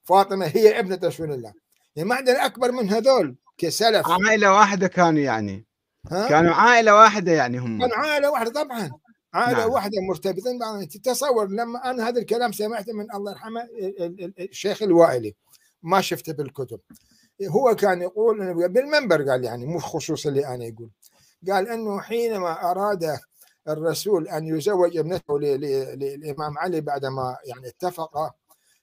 فاطمة 0.04 0.47
هي 0.47 0.78
ابنة 0.78 1.00
رسول 1.04 1.32
الله. 1.32 1.52
يعني 1.97 2.09
ما 2.09 2.14
عندنا 2.14 2.47
أكبر 2.47 2.73
من 2.73 2.90
هذول 2.90 3.37
كسلف. 3.59 4.06
عائله 4.09 4.52
واحدة 4.52 4.88
كانوا 4.88 5.20
يعني. 5.20 5.70
ها؟ 6.09 6.28
كانوا 6.28 6.54
عائلة 6.54 6.95
واحدة 6.95 7.33
يعني 7.33 7.59
هم. 7.59 7.80
كانوا 7.80 7.97
عائلة 7.97 8.30
واحدة 8.30 8.62
طبعا. 8.62 8.90
عائلة 9.35 9.59
نعم. 9.59 9.71
واحدة 9.71 10.00
مرتبطين 10.09 10.59
بعض. 10.59 10.85
تتصور 10.85 11.49
لما 11.49 11.90
أنا 11.90 12.09
هذا 12.09 12.21
الكلام 12.21 12.52
سمعته 12.52 12.92
من 12.92 13.14
الله 13.14 13.33
يرحمه 13.33 13.69
الشيخ 14.38 14.83
الوائلي. 14.83 15.35
ما 15.83 16.00
شفته 16.00 16.33
بالكتب. 16.33 16.80
هو 17.49 17.76
كان 17.76 18.02
يقول 18.02 18.69
بالمنبر 18.69 19.30
قال 19.30 19.45
يعني 19.45 19.66
مو 19.66 19.78
خصوصا 19.78 20.28
اللي 20.28 20.47
أنا 20.47 20.64
يقول. 20.64 20.90
قال 21.50 21.69
إنه 21.69 22.00
حينما 22.00 22.71
اراد 22.71 23.19
الرسول 23.69 24.28
أن 24.28 24.47
يزوج 24.47 24.97
ابنته 24.97 25.38
للامام 25.40 26.59
علي 26.59 26.80
بعدما 26.80 27.37
يعني 27.45 27.69
اتفق 27.69 28.35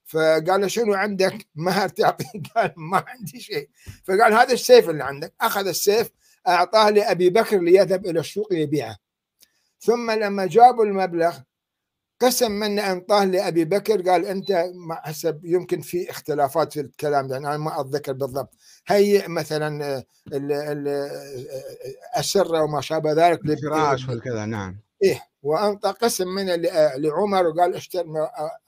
فقال 0.05 0.71
شنو 0.71 0.93
عندك؟ 0.93 1.47
مهر 1.55 1.89
تعطي 1.89 2.25
قال 2.55 2.73
ما 2.77 3.03
عندي 3.07 3.39
شيء. 3.39 3.69
فقال 4.03 4.33
هذا 4.33 4.53
السيف 4.53 4.89
اللي 4.89 5.03
عندك. 5.03 5.33
أخذ 5.41 5.67
السيف 5.67 6.09
أعطاه 6.47 6.89
لأبي 6.89 7.29
بكر 7.29 7.59
ليذهب 7.59 8.05
إلى 8.05 8.19
السوق 8.19 8.53
يبيعه. 8.53 8.97
ثم 9.79 10.11
لما 10.11 10.45
جابوا 10.45 10.85
المبلغ 10.85 11.37
قسم 12.21 12.51
منه 12.51 12.91
انطاه 12.91 13.25
لأبي 13.25 13.65
بكر 13.65 14.01
قال 14.01 14.25
أنت 14.25 14.65
حسب 14.91 15.45
يمكن 15.45 15.81
في 15.81 16.09
اختلافات 16.09 16.73
في 16.73 16.79
الكلام 16.79 17.31
يعني 17.31 17.47
أنا 17.47 17.57
ما 17.57 17.81
أتذكر 17.81 18.13
بالضبط. 18.13 18.53
هيئ 18.87 19.27
مثلا 19.27 20.03
السره 22.17 22.63
وما 22.63 22.81
شابه 22.81 23.11
ذلك 23.11 23.45
الفراش 23.45 24.09
وكذا 24.09 24.45
نعم. 24.45 24.79
إيه 25.03 25.23
وانطى 25.43 25.89
قسم 25.89 26.27
منه 26.27 26.55
لعمر 26.95 27.47
وقال 27.47 27.75
اشتري 27.75 28.03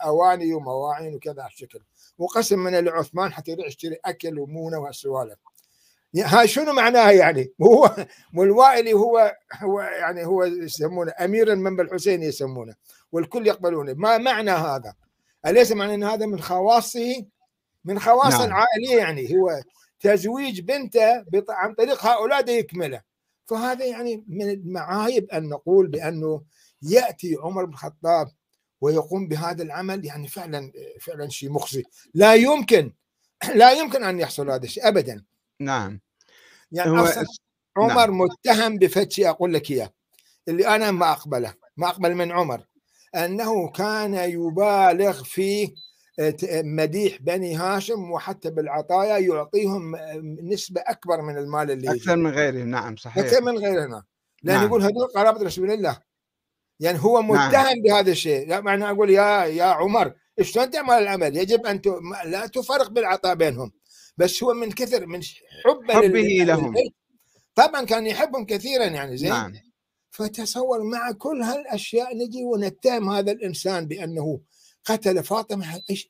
أواني 0.02 0.54
ومواعين 0.54 1.16
وكذا 1.16 1.46
الشكل. 1.46 1.82
وقسم 2.18 2.60
منه 2.60 2.80
لعثمان 2.80 3.34
حتى 3.34 3.52
يروح 3.52 3.68
يشتري 3.68 3.98
أكل 4.06 4.40
ومونة 4.40 4.80
وهالسوالف. 4.80 5.38
هاي 6.18 6.48
شنو 6.48 6.74
معناها 6.74 7.12
يعني؟ 7.12 7.54
هو 7.62 7.96
والوائلي 8.36 8.94
هو 8.94 9.36
هو 9.54 9.82
يعني 9.82 10.26
هو 10.26 10.44
يسمونه 10.44 11.14
أمير 11.20 11.54
المنبع 11.54 11.84
الحسيني 11.84 12.26
يسمونه 12.26 12.76
والكل 13.12 13.48
يقبلونه. 13.48 13.94
ما 13.94 14.18
معنى 14.18 14.52
هذا؟ 14.52 14.94
أليس 15.46 15.72
معنى 15.72 15.94
إن 15.94 16.04
هذا 16.04 16.26
من 16.26 16.40
خواصه؟ 16.40 17.26
من 17.86 18.00
خواص 18.00 18.34
نعم. 18.34 18.44
العائليه 18.44 18.98
يعني. 18.98 19.36
هو 19.36 19.62
تزويج 20.00 20.62
بنته 20.62 21.22
بط- 21.22 21.50
عن 21.52 21.74
طريق 21.74 22.06
هؤلاء 22.06 22.42
ده 22.42 22.52
يكمله. 22.54 23.02
فهذا 23.46 23.86
يعني 23.86 24.24
من 24.28 24.50
المعايب 24.50 25.30
أن 25.32 25.50
نقول 25.50 25.88
بأنه 25.88 26.42
يأتي 26.82 27.36
عمر 27.40 27.66
بن 27.66 27.74
الخطاب 27.74 28.28
ويقوم 28.82 29.28
بهذا 29.28 29.64
العمل 29.64 30.06
يعني 30.06 30.28
فعلا 30.28 30.72
فعلا 31.02 31.30
شيء 31.30 31.52
مخزي. 31.52 31.84
لا 32.14 32.36
يمكن 32.36 32.94
لا 33.56 33.72
يمكن 33.72 34.04
أن 34.04 34.20
يحصل 34.20 34.50
هذا 34.52 34.64
الشيء 34.64 34.88
ابدا. 34.88 35.24
نعم. 35.60 36.00
يعني 36.72 36.92
هو 36.92 37.04
أصلاً 37.04 37.26
عمر 37.78 38.12
متهم 38.12 38.78
بفد 38.78 39.12
شيء 39.12 39.30
أقول 39.30 39.54
لك 39.54 39.72
إياه 39.72 39.90
اللي 40.48 40.68
أنا 40.68 40.92
ما 40.92 41.12
أقبله 41.12 41.54
ما 41.78 41.88
أقبل 41.88 42.16
من 42.16 42.32
عمر 42.32 42.66
أنه 43.16 43.70
كان 43.70 44.14
يبالغ 44.14 45.24
في 45.24 45.68
ت- 46.18 46.62
مديح 46.64 47.18
بني 47.22 47.56
هاشم 47.56 48.12
وحتى 48.12 48.50
بالعطايا 48.50 49.18
يعطيهم 49.18 49.96
نسبة 50.44 50.82
أكبر 50.88 51.22
من 51.22 51.38
المال 51.38 51.72
اللي 51.72 51.92
أكثر 51.92 52.16
من 52.16 52.32
غيره 52.32 52.64
نعم 52.64 52.96
صحيح. 52.96 53.26
أكثر 53.26 53.42
من 53.42 53.58
غيرنا 53.58 54.04
لأن 54.44 54.56
نعم. 54.58 54.66
يقول 54.68 54.82
هذول 54.82 55.08
قرابة 55.16 55.44
رسول 55.44 55.72
الله. 55.72 56.00
يعني 56.80 56.98
هو 57.02 57.22
نعم. 57.22 57.50
متهم 57.50 57.82
بهذا 57.82 58.12
الشيء. 58.12 58.48
لا 58.48 58.62
معنى 58.62 58.90
أقول 58.90 59.10
يا 59.10 59.46
يا 59.46 59.64
عمر 59.64 60.14
شلون 60.42 60.70
تعمل 60.70 60.94
العمل؟ 60.94 61.38
يجب 61.38 61.66
أن 61.66 61.82
ت... 61.82 61.88
ما- 61.88 62.24
لا 62.26 62.48
تفرق 62.48 62.90
بالعطاء 62.90 63.36
بينهم. 63.36 63.72
بس 64.20 64.44
هو 64.44 64.54
من 64.54 64.72
كثر 64.72 65.06
من 65.06 65.22
حبه 65.66 65.94
حبه 65.94 66.44
لهم. 66.44 66.76
طبعا 67.56 67.86
كان 67.86 68.08
يحبهم 68.08 68.46
كثيرا 68.46 68.86
يعني 68.86 69.18
زين؟ 69.18 69.30
نعم. 69.30 69.54
فتصور 70.12 70.84
مع 70.84 71.12
كل 71.12 71.42
هالأشياء 71.42 72.18
نجي 72.18 72.44
ونتهم 72.44 73.10
هذا 73.10 73.32
الإنسان 73.32 73.86
بأنه 73.86 74.40
قتل 74.86 75.24
فاطمة 75.24 75.82
إيش 75.90 76.10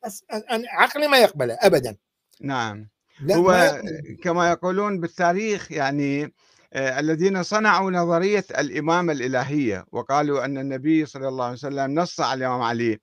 عقلي 0.69 1.07
ما 1.07 1.17
يقبله 1.17 1.57
ابدا. 1.61 1.97
نعم. 2.41 2.89
هو. 3.31 3.81
كما 4.23 4.49
يقولون 4.49 4.99
بالتاريخ 4.99 5.71
يعني 5.71 6.33
آه، 6.73 6.99
الذين 6.99 7.43
صنعوا 7.43 7.91
نظرية 7.91 8.45
الإمامة 8.59 9.13
الإلهية 9.13 9.85
وقالوا 9.91 10.45
أن 10.45 10.57
النبي 10.57 11.05
صلى 11.05 11.27
الله 11.27 11.43
عليه 11.43 11.53
وسلم 11.53 11.99
نص 11.99 12.19
على 12.19 12.37
الإمام 12.37 12.61
علي 12.61 12.99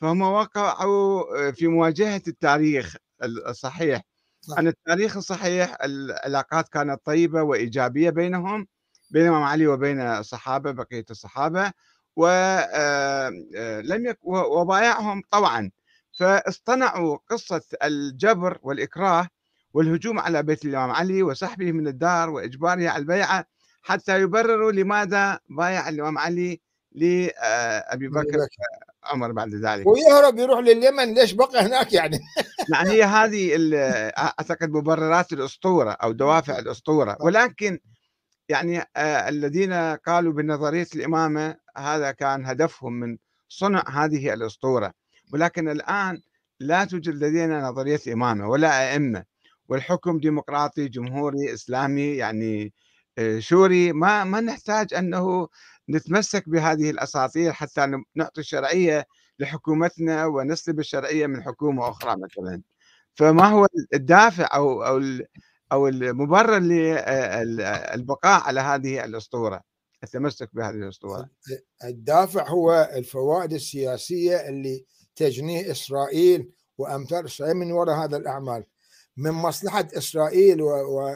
فهم 0.00 0.22
وقعوا 0.22 1.50
في 1.50 1.66
مواجهة 1.66 2.22
التاريخ 2.28 2.96
الصحيح. 3.22 4.02
صح. 4.50 4.58
أن 4.58 4.66
التاريخ 4.68 5.16
الصحيح 5.16 5.76
العلاقات 5.84 6.68
كانت 6.68 7.00
طيبة 7.04 7.42
وإيجابية 7.42 8.10
بينهم 8.10 8.66
بين 9.10 9.22
الإمام 9.22 9.42
علي 9.42 9.66
وبين 9.66 10.00
الصحابة 10.00 10.70
بقية 10.72 11.04
الصحابة 11.10 11.72
ولم 12.16 14.06
يك 14.06 14.18
وبايعهم 14.22 15.22
طوعا 15.30 15.70
فاصطنعوا 16.18 17.18
قصة 17.30 17.62
الجبر 17.84 18.58
والإكراه 18.62 19.28
والهجوم 19.74 20.18
على 20.18 20.42
بيت 20.42 20.64
الإمام 20.64 20.90
علي 20.90 21.22
وسحبه 21.22 21.72
من 21.72 21.88
الدار 21.88 22.30
وإجباره 22.30 22.88
على 22.88 22.96
البيعة 22.96 23.46
حتى 23.82 24.20
يبرروا 24.20 24.72
لماذا 24.72 25.40
بايع 25.50 25.88
الإمام 25.88 26.18
علي 26.18 26.60
لأبي 26.92 28.08
بكر 28.08 28.38
عمر 29.12 29.32
بعد 29.32 29.54
ذلك. 29.54 29.86
ويهرب 29.86 30.38
يروح 30.38 30.58
لليمن 30.60 31.14
ليش 31.14 31.32
بقى 31.32 31.66
هناك 31.66 31.92
يعني؟ 31.92 32.18
يعني 32.72 32.90
هي 32.90 33.04
هذه 33.04 33.56
أعتقد 34.18 34.70
مبررات 34.70 35.32
الأسطورة 35.32 35.90
أو 35.90 36.12
دوافع 36.12 36.58
الأسطورة. 36.58 37.16
ولكن 37.20 37.78
يعني 38.48 38.78
آه، 38.96 39.28
الذين 39.28 39.72
قالوا 39.96 40.32
بنظرية 40.32 40.86
الإمامة 40.94 41.56
هذا 41.76 42.10
كان 42.10 42.46
هدفهم 42.46 42.92
من 42.92 43.16
صنع 43.48 43.84
هذه 43.90 44.34
الأسطورة. 44.34 44.92
ولكن 45.32 45.68
الآن 45.68 46.22
لا 46.60 46.84
توجد 46.84 47.14
لدينا 47.14 47.60
نظرية 47.60 48.00
إمامة 48.12 48.48
ولا 48.48 48.92
أئمة. 48.92 49.24
والحكم 49.68 50.18
ديمقراطي 50.18 50.88
جمهوري 50.88 51.54
إسلامي 51.54 52.16
يعني 52.16 52.72
آه، 53.18 53.38
شوري 53.38 53.92
ما 53.92 54.24
ما 54.24 54.40
نحتاج 54.40 54.94
أنه 54.94 55.48
نتمسك 55.90 56.48
بهذه 56.48 56.90
الأساطير 56.90 57.52
حتى 57.52 58.02
نعطي 58.14 58.40
الشرعيه 58.40 59.06
لحكومتنا 59.38 60.26
ونسلب 60.26 60.78
الشرعية 60.78 61.26
من 61.26 61.42
حكومة 61.42 61.88
أخرى 61.88 62.16
مثلا. 62.16 62.62
فما 63.14 63.46
هو 63.46 63.66
الدافع 63.94 64.48
أو 64.54 64.82
أو 64.82 65.00
أو 65.72 65.88
المبرر 65.88 66.58
للبقاء 66.58 68.42
على 68.42 68.60
هذه 68.60 69.04
الأسطورة؟ 69.04 69.60
التمسك 70.04 70.50
بهذه 70.52 70.74
الأسطورة. 70.74 71.28
الدافع 71.84 72.48
هو 72.48 72.90
الفوائد 72.94 73.52
السياسية 73.52 74.48
اللي 74.48 74.84
تجنيه 75.16 75.70
إسرائيل 75.70 76.50
وأمثال 76.78 77.24
إسرائيل 77.24 77.56
من 77.56 77.72
وراء 77.72 77.96
هذا 77.96 78.16
الأعمال. 78.16 78.64
من 79.16 79.30
مصلحة 79.30 79.88
إسرائيل 79.96 80.62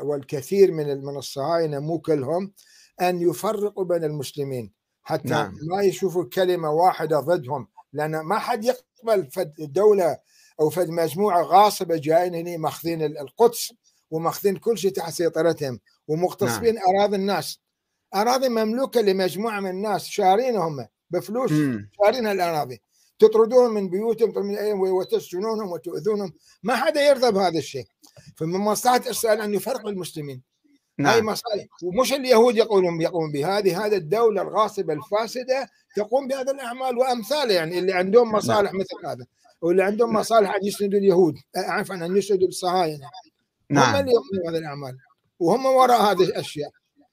والكثير 0.02 0.72
من 0.72 1.04
من 1.04 1.16
الصهاينة 1.16 1.78
مو 1.78 1.98
كلهم 1.98 2.52
أن 3.00 3.20
يفرقوا 3.20 3.84
بين 3.84 4.04
المسلمين 4.04 4.72
حتى 5.02 5.28
نعم. 5.28 5.58
ما 5.62 5.82
يشوفوا 5.82 6.24
كلمة 6.24 6.70
واحدة 6.70 7.20
ضدهم. 7.20 7.68
لأن 7.92 8.20
ما 8.20 8.38
حد 8.38 8.64
يقبل 8.64 9.30
فد 9.30 9.54
دولة 9.58 10.18
أو 10.60 10.70
فد 10.70 10.88
مجموعة 10.88 11.42
غاصبة 11.42 11.96
جايين 11.96 12.34
هنا 12.34 12.56
ماخذين 12.56 13.02
ال- 13.02 13.18
القدس 13.18 13.72
وماخذين 14.10 14.56
كل 14.56 14.78
شيء 14.78 14.90
تحت 14.90 15.12
سيطرتهم 15.12 15.80
ومغتصبين 16.08 16.78
أراضي 16.78 17.16
الناس. 17.16 17.60
أراضي 18.14 18.48
مملوكة 18.48 19.00
لمجموعة 19.00 19.60
من 19.60 19.70
الناس 19.70 20.04
شارينها 20.04 20.68
هم 20.68 20.86
بفلوس. 21.10 21.50
شارين 22.02 22.26
الأراضي. 22.26 22.82
تطردوهم 23.18 23.74
من 23.74 23.90
بيوتهم 23.90 24.32
وتسجنونهم 24.80 25.72
وتؤذونهم. 25.72 26.32
ما 26.62 26.76
حدا 26.76 27.02
يرضى 27.02 27.32
بهذا 27.32 27.58
الشيء. 27.58 27.84
فمن 28.36 28.60
مصلحة 28.60 29.10
اسرائيل 29.10 29.40
أن 29.40 29.54
يفرق 29.54 29.86
المسلمين. 29.86 30.42
هاي 31.06 31.20
نعم. 31.20 31.26
مصالح. 31.26 31.64
ومش 31.82 32.12
اليهود 32.12 32.56
يقولون 32.56 33.00
يقومون 33.00 33.32
بهذه 33.32 33.86
هذه 33.86 33.96
الدولة 33.96 34.42
الغاصبة 34.42 34.92
الفاسدة 34.92 35.68
تقوم 35.96 36.28
بهذه 36.28 36.50
الأعمال 36.50 36.98
وامثالها 36.98 37.54
يعني 37.54 37.78
اللي 37.78 37.92
عندهم 37.92 38.32
مصالح 38.32 38.72
مثل 38.74 39.06
هذا. 39.06 39.26
واللي 39.62 39.82
عندهم 39.82 40.12
مصالح 40.12 40.54
أن 40.54 40.66
يسندوا 40.66 40.98
اليهود. 40.98 41.34
عفوا 41.56 41.94
أن 41.94 42.16
يسندوا 42.16 42.48
الصهاينة. 42.48 43.06
هم 43.70 43.76
نعم. 43.76 43.94
اللي 43.94 44.12
يقومون 44.12 44.42
بهذه 44.44 44.58
الأعمال. 44.58 44.96
وهم 45.38 45.66
وراء 45.66 46.02
هذه 46.02 46.22
الأشياء. 46.22 46.70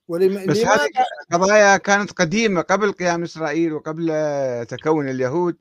ولم... 0.07 0.45
بس 0.45 0.57
هذه 0.57 0.89
قضايا 1.31 1.77
كانت 1.77 2.11
قديمة 2.11 2.61
قبل 2.61 2.91
قيام 2.91 3.23
إسرائيل 3.23 3.73
وقبل 3.73 4.07
تكون 4.69 5.09
اليهود. 5.09 5.55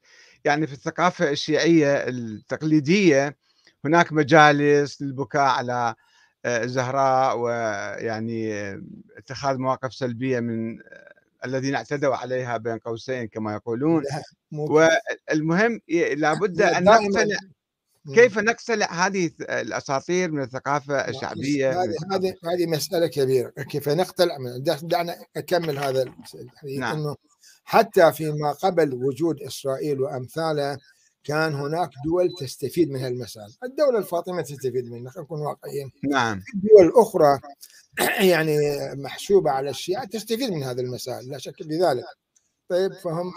يعني 0.44 0.66
في 0.66 0.72
الثقافة 0.72 1.30
الشيعية 1.30 1.94
التقليدية 1.94 3.36
هناك 3.84 4.12
مجالس 4.12 5.02
للبكاء 5.02 5.42
على 5.42 5.94
الزهراء 6.46 7.38
ويعني 7.38 8.54
آه، 8.54 8.82
اتخاذ 9.16 9.56
مواقف 9.59 9.94
سلبية 9.94 10.40
من 10.40 10.80
آه، 10.80 11.12
الذين 11.44 11.74
اعتدوا 11.74 12.16
عليها 12.16 12.56
بين 12.56 12.78
قوسين 12.78 13.28
كما 13.28 13.52
يقولون. 13.54 14.02
والمهم 14.52 15.80
لابد 16.16 16.62
أن 16.62 16.85
دائما. 16.85 17.09
نقتنع 17.09 17.37
كيف 18.14 18.38
نقتلع 18.38 19.06
هذه 19.06 19.30
الأساطير 19.40 20.30
من 20.30 20.42
الثقافة 20.42 21.09
الشعبية 21.09 21.70
من 21.70 21.76
هذه 21.76 21.94
هذه 22.12 22.35
هذه 22.44 22.66
مسألة 22.66 23.06
كبيرة. 23.06 23.50
كيف 23.50 23.88
نقتلع 23.88 24.38
من 24.38 24.62
دع- 24.62 24.78
دعنا 24.82 25.16
أكمل 25.37 25.78
هذا 25.78 26.02
الحديث 26.02 26.78
نعم. 26.80 26.96
إنه 26.98 27.16
حتى 27.64 28.12
فيما 28.12 28.52
قبل 28.52 28.94
وجود 28.94 29.40
إسرائيل 29.42 30.00
وامثالها 30.00 30.78
كان 31.26 31.54
هناك 31.54 31.90
دول 32.04 32.30
تستفيد 32.38 32.90
من 32.90 33.00
هالمسائل، 33.00 33.48
الدولة 33.64 33.98
الفاطمية 33.98 34.42
تستفيد 34.42 34.90
منها 34.90 35.10
خلينا 35.10 35.24
نكون 35.24 35.40
واقعيين، 35.40 35.92
نعم. 36.10 36.42
الدول 36.54 36.86
الاخرى 36.86 37.40
يعني 38.32 38.58
محسوبة 38.94 39.50
على 39.50 39.70
الشيعة 39.70 40.04
تستفيد 40.04 40.50
من 40.50 40.62
هذه 40.62 40.80
المسائل 40.80 41.28
لا 41.28 41.38
شك 41.38 41.62
في 41.62 41.78
ذلك. 41.78 42.04
طيب 42.68 42.92
فهم 42.92 43.32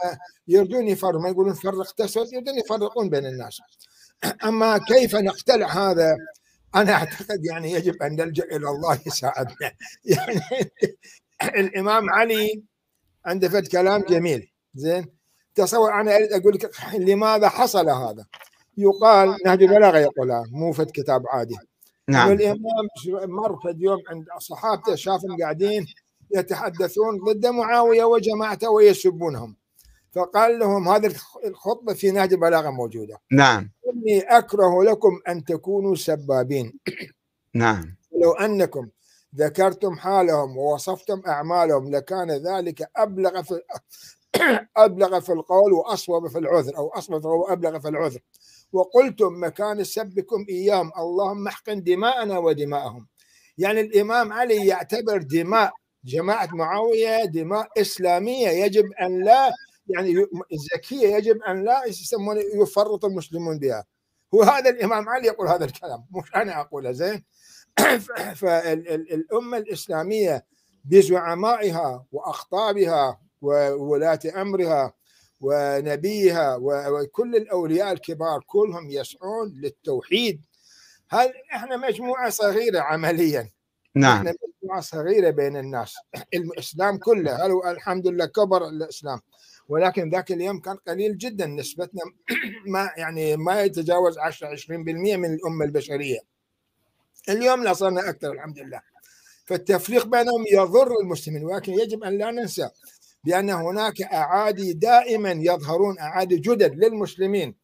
يريدون 0.47 0.87
يفرقوا 0.87 1.21
ما 1.21 1.29
يقولون 1.29 1.53
فرق 1.53 1.91
تسود 1.91 2.33
يريدون 2.33 2.57
يفرقون 2.59 3.09
بين 3.09 3.25
الناس. 3.25 3.57
أما 4.43 4.77
كيف 4.77 5.15
نقتلع 5.15 5.67
هذا؟ 5.67 6.17
أنا 6.75 6.91
أعتقد 6.91 7.45
يعني 7.45 7.71
يجب 7.71 8.03
أن 8.03 8.15
نلجأ 8.15 8.43
إلى 8.43 8.69
الله 8.69 8.99
يساعدنا. 9.07 9.71
يعني 10.05 10.41
الإمام 11.61 12.09
علي 12.09 12.63
عنده 13.25 13.49
فد 13.49 13.67
كلام 13.67 14.01
جميل 14.01 14.51
زين؟ 14.75 15.18
تصور 15.59 16.01
أنا 16.01 16.15
أريد 16.15 16.33
أقول 16.33 16.53
لك 16.53 16.71
لماذا 16.93 17.49
حصل 17.49 17.89
هذا؟ 17.89 18.25
يقال 18.77 19.37
نهج 19.45 19.63
البلاغة 19.63 19.97
يقولها 19.97 20.43
مو 20.51 20.71
فد 20.71 20.91
كتاب 20.93 21.23
عادي. 21.29 21.57
نعم. 22.07 22.29
والإمام 22.29 22.87
مر 23.25 23.59
فد 23.63 23.81
يوم 23.81 23.97
عند 24.09 24.25
صحابته 24.39 24.95
شافهم 24.95 25.37
قاعدين 25.41 25.85
يتحدثون 26.35 27.17
ضد 27.25 27.45
معاوية 27.47 28.03
وجماعته 28.03 28.69
ويسبونهم. 28.69 29.55
فقال 30.15 30.59
لهم 30.59 30.87
هذه 30.89 31.11
الخطبة 31.45 31.93
في 31.93 32.11
نهج 32.11 32.33
البلاغة 32.33 32.69
موجودة. 32.69 33.17
نعم. 33.31 33.71
إني 33.93 34.19
أكره 34.19 34.83
لكم 34.83 35.19
أن 35.27 35.43
تكونوا 35.43 35.95
سبابين. 35.95 36.79
نعم. 37.53 37.95
ولو 38.11 38.31
أنكم 38.31 38.87
ذكرتم 39.35 39.95
حالهم 39.95 40.57
ووصفتم 40.57 41.21
أعمالهم 41.27 41.91
لكان 41.91 42.31
ذلك 42.31 42.89
أبلغ 42.95 43.41
في 43.41 43.61
ابلغ 44.77 45.19
في 45.19 45.31
القول 45.31 45.73
واصوب 45.73 46.27
في 46.27 46.39
العذر 46.39 46.77
أو 46.77 46.89
اصوب 46.89 47.25
وأبلغ 47.25 47.79
في 47.79 47.87
العذر. 47.87 48.19
وقلتم 48.71 49.43
مكان 49.43 49.83
سبكم 49.83 50.45
إياهم 50.49 50.91
اللهم 50.97 51.47
احقن 51.47 51.83
دماءنا 51.83 52.37
ودماءهم. 52.37 53.07
يعني 53.57 53.81
الإمام 53.81 54.33
علي 54.33 54.67
يعتبر 54.67 55.17
دماء 55.21 55.71
جماعة 56.05 56.49
معاوية 56.55 57.25
دماء 57.25 57.67
إسلامية 57.77 58.47
يجب 58.49 58.85
أن 59.01 59.23
لا 59.23 59.51
يعني 59.87 60.15
زكية 60.73 61.07
يجب 61.15 61.41
أن 61.43 61.63
لا 61.65 61.85
يسمون 61.85 62.37
يفرط 62.61 63.05
المسلمون 63.05 63.59
بها. 63.59 63.85
وهذا 64.31 64.69
الإمام 64.69 65.09
علي 65.09 65.27
يقول 65.27 65.47
هذا 65.47 65.65
الكلام 65.65 66.05
مش 66.11 66.35
أنا 66.35 66.59
أقوله 66.61 66.91
زين؟ 66.91 67.23
فالامه 68.41 69.57
الإسلامية 69.57 70.45
بزعمائها 70.85 72.05
وأخطابها 72.11 73.19
وولاة 73.41 74.19
أمرها 74.35 74.93
ونبيها 75.41 76.55
وكل 76.61 77.35
الأولياء 77.35 77.91
الكبار 77.91 78.43
كلهم 78.45 78.91
يسعون 78.91 79.53
للتوحيد. 79.61 80.45
هل 81.09 81.33
إحنا 81.53 81.77
مجموعة 81.77 82.29
صغيرة 82.29 82.79
عمليا؟ 82.79 83.49
نعم. 83.95 84.17
إحنا 84.17 84.33
مجموعة 84.63 84.81
صغيرة 84.81 85.29
بين 85.29 85.57
الناس 85.57 85.95
الإسلام 86.33 86.97
كله. 86.97 87.45
هل 87.45 87.61
الحمد 87.65 88.07
لله 88.07 88.25
كبر 88.25 88.67
الإسلام 88.67 89.19
ولكن 89.69 90.09
ذاك 90.09 90.31
اليوم 90.31 90.59
كان 90.59 90.75
قليل 90.87 91.17
جدا 91.17 91.45
نسبتنا 91.45 92.01
ما 92.73 92.91
يعني 92.97 93.37
ما 93.37 93.61
يتجاوز 93.61 94.17
10 94.17 94.55
20% 94.55 94.69
من 94.69 95.33
الأمة 95.33 95.65
البشرية. 95.65 96.19
اليوم 97.29 97.63
لا 97.63 97.73
صرنا 97.73 98.09
أكثر 98.09 98.31
الحمد 98.31 98.59
لله. 98.59 98.81
فالتفريق 99.45 100.07
بينهم 100.07 100.45
يضر 100.51 100.99
المسلمين 101.01 101.43
ولكن 101.43 101.73
يجب 101.73 102.03
أن 102.03 102.17
لا 102.17 102.31
ننسى 102.31 102.69
بان 103.23 103.49
هناك 103.49 104.01
أعادي 104.01 104.73
دائما 104.73 105.31
يظهرون 105.31 105.99
أعادي 105.99 106.35
جدد 106.35 106.75
للمسلمين 106.75 107.55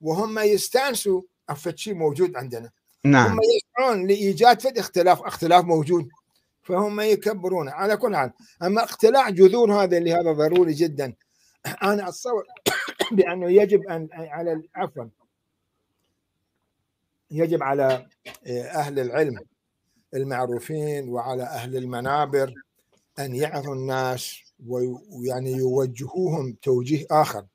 وهم 0.00 0.38
يستانسوا 0.38 1.22
افد 1.48 1.78
شيء 1.78 1.94
موجود 1.94 2.36
عندنا. 2.36 2.70
نعم. 3.04 3.32
هم 3.32 3.40
يسعون 3.56 4.06
لإيجاد 4.06 4.60
فد 4.60 4.78
اختلاف 4.78 5.22
اختلاف 5.22 5.64
موجود 5.64 6.08
فهم 6.62 7.00
يكبرون 7.00 7.68
على 7.68 7.96
كل 7.96 8.16
حال. 8.16 8.32
أما 8.62 8.82
اقتلاع 8.82 9.30
جذور 9.30 9.72
هذا 9.82 9.98
اللي 9.98 10.14
هذا 10.14 10.32
ضروري 10.32 10.72
جدا 10.72 11.14
أنا 11.82 12.08
أتصور 12.08 12.44
بأنه 13.16 13.50
يجب 13.50 13.82
أن 13.88 14.08
على 14.12 14.62
عفوا. 14.74 15.04
يجب 17.30 17.62
على 17.62 18.06
أهل 18.46 18.98
العلم 18.98 19.38
المعروفين 20.14 21.08
وعلى 21.08 21.42
أهل 21.42 21.76
المنابر 21.76 22.54
أن 23.18 23.34
يعظوا 23.34 23.74
الناس 23.74 24.43
ويعني 24.66 25.52
يوجهوهم 25.52 26.56
توجيه 26.62 27.06
آخر. 27.10 27.46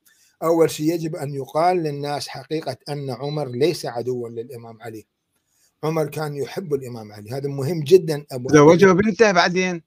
أول 0.42 0.70
شيء 0.70 0.94
يجب 0.94 1.16
أن 1.16 1.34
يقال 1.34 1.76
للناس 1.76 2.28
حقيقة 2.28 2.76
أن 2.88 3.10
عمر 3.10 3.48
ليس 3.48 3.86
عدوا 3.86 4.28
للإمام 4.28 4.82
علي. 4.82 5.06
عمر 5.84 6.06
كان 6.06 6.34
يحب 6.34 6.74
الإمام 6.74 7.12
علي. 7.12 7.30
هذا 7.30 7.48
مهم 7.48 7.80
جدا 7.80 8.26
أبو 8.32 8.48
زوجه 8.48 8.92
بنته 8.92 9.32
بعدين. 9.32 9.82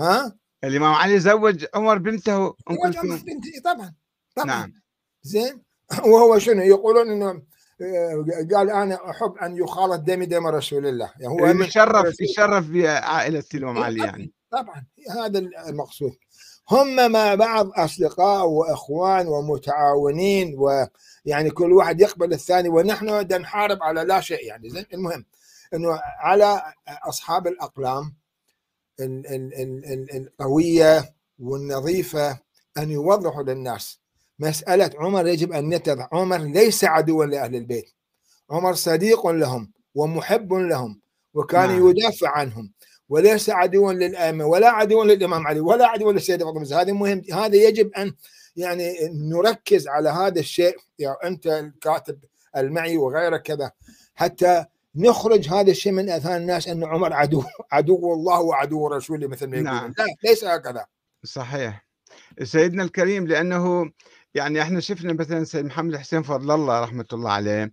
ها؟ 0.00 0.36
الإمام 0.64 0.94
علي 0.94 1.20
زوج 1.20 1.66
عمر 1.74 1.98
بنته. 1.98 2.46
ام 2.46 2.76
كلثوم 2.82 3.22
طبعا 3.64 3.94
طبعا. 4.36 4.46
نعم. 4.46 4.72
زين؟ 5.22 5.62
وهو 6.12 6.38
شنو؟ 6.38 6.62
يقولون 6.62 7.10
إنه 7.10 7.42
قال 8.54 8.70
أنا 8.70 9.10
أحب 9.10 9.34
أن 9.42 9.56
يخالط 9.56 10.00
دمي 10.00 10.26
دم 10.26 10.46
رسول 10.46 10.86
الله. 10.86 11.12
يعني 11.20 11.32
هو 11.34 11.46
يشرف 11.46 12.20
يشرف 12.20 12.70
بعائله 12.70 13.44
الإمام 13.54 13.78
علي 13.78 14.04
يعني. 14.04 14.32
طبعا. 14.50 14.86
هذا 15.10 15.38
المقصود. 15.38 16.16
هم 16.70 17.12
مع 17.12 17.34
بعض 17.34 17.70
أصدقاء 17.74 18.46
وإخوان 18.46 19.28
ومتعاونين 19.28 20.56
ويعني 20.58 21.50
كل 21.50 21.72
واحد 21.72 22.00
يقبل 22.00 22.32
الثاني 22.32 22.68
ونحن 22.68 23.06
نحارب 23.40 23.82
على 23.82 24.04
لا 24.04 24.20
شيء 24.20 24.46
يعني 24.46 24.70
زين؟ 24.70 24.84
المهم 24.94 25.24
إنه 25.74 26.00
على 26.20 26.62
أصحاب 26.88 27.46
الأقلام 27.46 28.14
القوية 30.14 31.14
والنظيفة 31.38 32.38
أن 32.78 32.90
يوضحوا 32.90 33.42
للناس 33.42 34.00
مسألة 34.38 34.90
عمر 34.98 35.26
يجب 35.26 35.52
أن 35.52 35.74
نتضح. 35.74 36.08
عمر 36.12 36.38
ليس 36.38 36.84
عدوا 36.84 37.24
لأهل 37.24 37.56
البيت 37.56 37.94
عمر 38.50 38.74
صديق 38.74 39.26
لهم 39.26 39.72
ومحب 39.94 40.52
لهم 40.52 41.00
وكان 41.34 41.68
نعم. 41.68 41.88
يدافع 41.88 42.28
عنهم. 42.28 42.72
وليس 43.12 43.50
عدوا 43.50 43.92
للأئمة 43.92 44.46
ولا 44.46 44.68
عدوا 44.68 45.04
للإمام 45.04 45.46
علي 45.46 45.60
ولا 45.60 45.86
عدوا 45.86 46.12
للسيد 46.12 46.42
فاطمه 46.42 46.80
هذا 46.80 46.92
مهم 46.92 47.22
هذا 47.32 47.56
يجب 47.56 47.92
أن 47.92 48.14
يعني 48.56 48.94
نركز 49.12 49.88
على 49.88 50.08
هذا 50.08 50.40
الشيء. 50.40 50.76
يعني 50.98 51.16
أنت 51.24 51.46
الكاتب 51.46 52.18
المعي 52.56 52.96
وغيرك 52.96 53.42
كذا. 53.42 53.70
حتى 54.14 54.64
نخرج 54.96 55.48
هذا 55.48 55.70
الشيء 55.70 55.92
من 55.92 56.10
اذهان 56.10 56.40
الناس 56.42 56.68
أن 56.68 56.84
عمر 56.84 57.12
عدو 57.12 57.44
عدو 57.72 58.14
الله 58.14 58.40
وعدو 58.40 58.86
رسوله 58.86 59.26
مثل 59.26 59.46
ما 59.46 59.56
يقولون. 59.56 59.74
نعم. 59.74 59.94
لا 59.98 60.06
ليس 60.24 60.44
هكذا. 60.44 60.86
صحيح. 61.24 61.86
سيدنا 62.42 62.82
الكريم 62.82 63.26
لأنه 63.26 63.92
يعني 64.34 64.62
إحنا 64.62 64.80
شفنا 64.80 65.12
مثلا 65.12 65.44
سيد 65.44 65.64
محمد 65.64 65.96
حسين 65.96 66.22
فضل 66.22 66.54
الله 66.54 66.80
رحمة 66.80 67.06
الله 67.12 67.32
عليه 67.32 67.72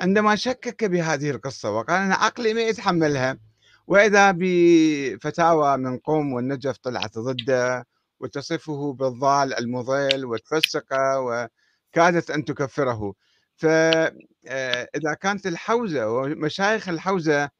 عندما 0.00 0.36
شكك 0.36 0.84
بهذه 0.84 1.30
القصة 1.30 1.70
وقال 1.70 1.96
أنا 1.96 2.14
عقلي 2.14 2.54
ما 2.54 2.60
يتحملها 2.60 3.45
وإذا 3.86 4.34
بفتاوى 4.38 5.76
من 5.76 5.98
قوم 5.98 6.32
والنجف 6.32 6.76
طلعت 6.76 7.18
ضده 7.18 7.86
وتصفه 8.20 8.92
بالضال 8.92 9.54
المضل 9.58 10.24
وتفسقه 10.24 11.20
وكادت 11.20 12.30
أن 12.30 12.44
تكفره. 12.44 13.14
فاذا 13.56 15.14
كانت 15.20 15.46
الحوزة 15.46 16.10
ومشايخ 16.10 16.88
الحوزة 16.88 17.50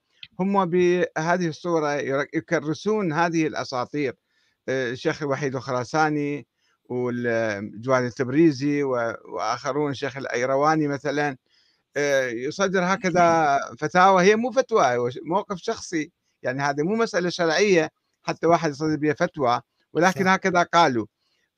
هم 0.41 0.65
بهذه 0.65 1.49
الصورة 1.49 1.93
يكرسون 2.35 3.13
هذه 3.13 3.47
الأساطير 3.47 4.15
الشيخ 4.69 5.23
الوحيد 5.23 5.57
الخراساني 5.57 6.47
والجواد 6.85 8.05
التبريزي 8.05 8.83
وآخرون 8.83 9.91
الشيخ 9.91 10.17
الأيرواني 10.17 10.89
مثلا. 10.89 11.37
يصدر 12.31 12.85
هكذا 12.85 13.59
فتاوى. 13.79 14.25
هي 14.25 14.37
مو 14.37 14.51
فتوى 14.51 15.11
موقف 15.25 15.57
شخصي. 15.59 16.13
يعني 16.43 16.63
هذه 16.63 16.83
مو 16.83 16.97
مسألة 16.97 17.29
شرعية 17.29 17.91
حتى 18.23 18.47
واحد 18.47 18.71
يصدر 18.71 18.97
بها 18.97 19.15
فتوى 19.15 19.61
ولكن 19.93 20.27
هكذا 20.29 20.63
قالوا. 20.63 21.07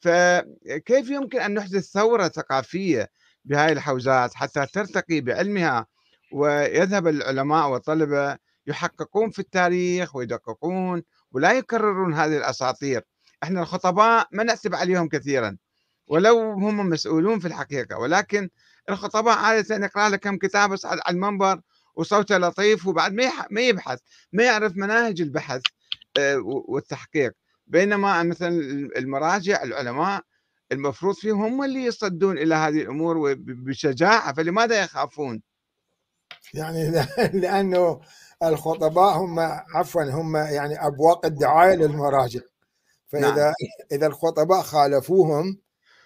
فكيف 0.01 1.11
يمكن 1.11 1.41
أن 1.41 1.55
نحدث 1.55 1.91
ثورة 1.91 2.29
ثقافية 2.29 3.09
بهذه 3.45 3.73
الحوزات 3.73 4.35
حتى 4.35 4.67
ترتقي 4.67 5.21
بعلمها؟ 5.21 5.87
ويذهب 6.33 7.09
العلماء 7.09 7.69
والطلبة 7.69 8.37
يحققون 8.67 9.31
في 9.31 9.39
التاريخ 9.39 10.17
ويدققون 10.17 11.03
ولا 11.33 11.53
يكررون 11.53 12.15
هذه 12.15 12.37
الأساطير. 12.37 13.03
إحنا 13.43 13.61
الخطباء 13.61 14.29
ما 14.33 14.45
نحسب 14.45 14.75
عليهم 14.75 15.09
كثيرا 15.09 15.57
ولو 16.07 16.53
هم 16.53 16.89
مسؤولون 16.89 17.39
في 17.39 17.49
الحقيقة 17.49 17.99
ولكن 17.99 18.51
الخطباء 18.91 19.39
عادة 19.39 19.77
يقرأ 19.77 20.09
لك 20.09 20.21
كم 20.21 20.39
كتاب 20.39 20.73
يصعد 20.73 20.99
على 21.07 21.15
المنبر 21.15 21.61
وصوته 21.97 22.39
لطيف 22.39 22.87
وبعد 22.87 23.13
ما 23.13 23.31
ما 23.51 23.61
يبحث 23.61 23.99
ما 24.33 24.45
يعرف 24.45 24.77
مناهج 24.77 25.21
البحث 25.21 25.63
آه، 26.19 26.37
والتحقيق 26.45 27.33
بينما 27.67 28.23
مثلا 28.23 28.49
المراجع 28.97 29.63
العلماء 29.63 30.23
المفروض 30.73 31.15
فيهم 31.15 31.43
هم 31.43 31.65
اللي 31.65 31.85
يصدون 31.85 32.39
إلى 32.39 32.55
هذه 32.55 32.83
الأمور 32.83 33.35
بشجاعة 33.39 34.35
فلماذا 34.35 34.83
يخافون؟ 34.83 35.43
يعني 36.55 36.91
لأنه 37.43 38.01
الخطباء 38.43 39.17
هم 39.17 39.41
عفوا 39.75 40.03
هم 40.03 40.37
يعني 40.37 40.87
أبواق 40.87 41.27
الدعاية 41.27 41.75
للمراجع 41.75 42.41
فإذا 43.07 43.45
نعم. 43.45 43.53
إذا 43.93 44.07
الخطباء 44.07 44.63
خالفوهم 44.63 45.59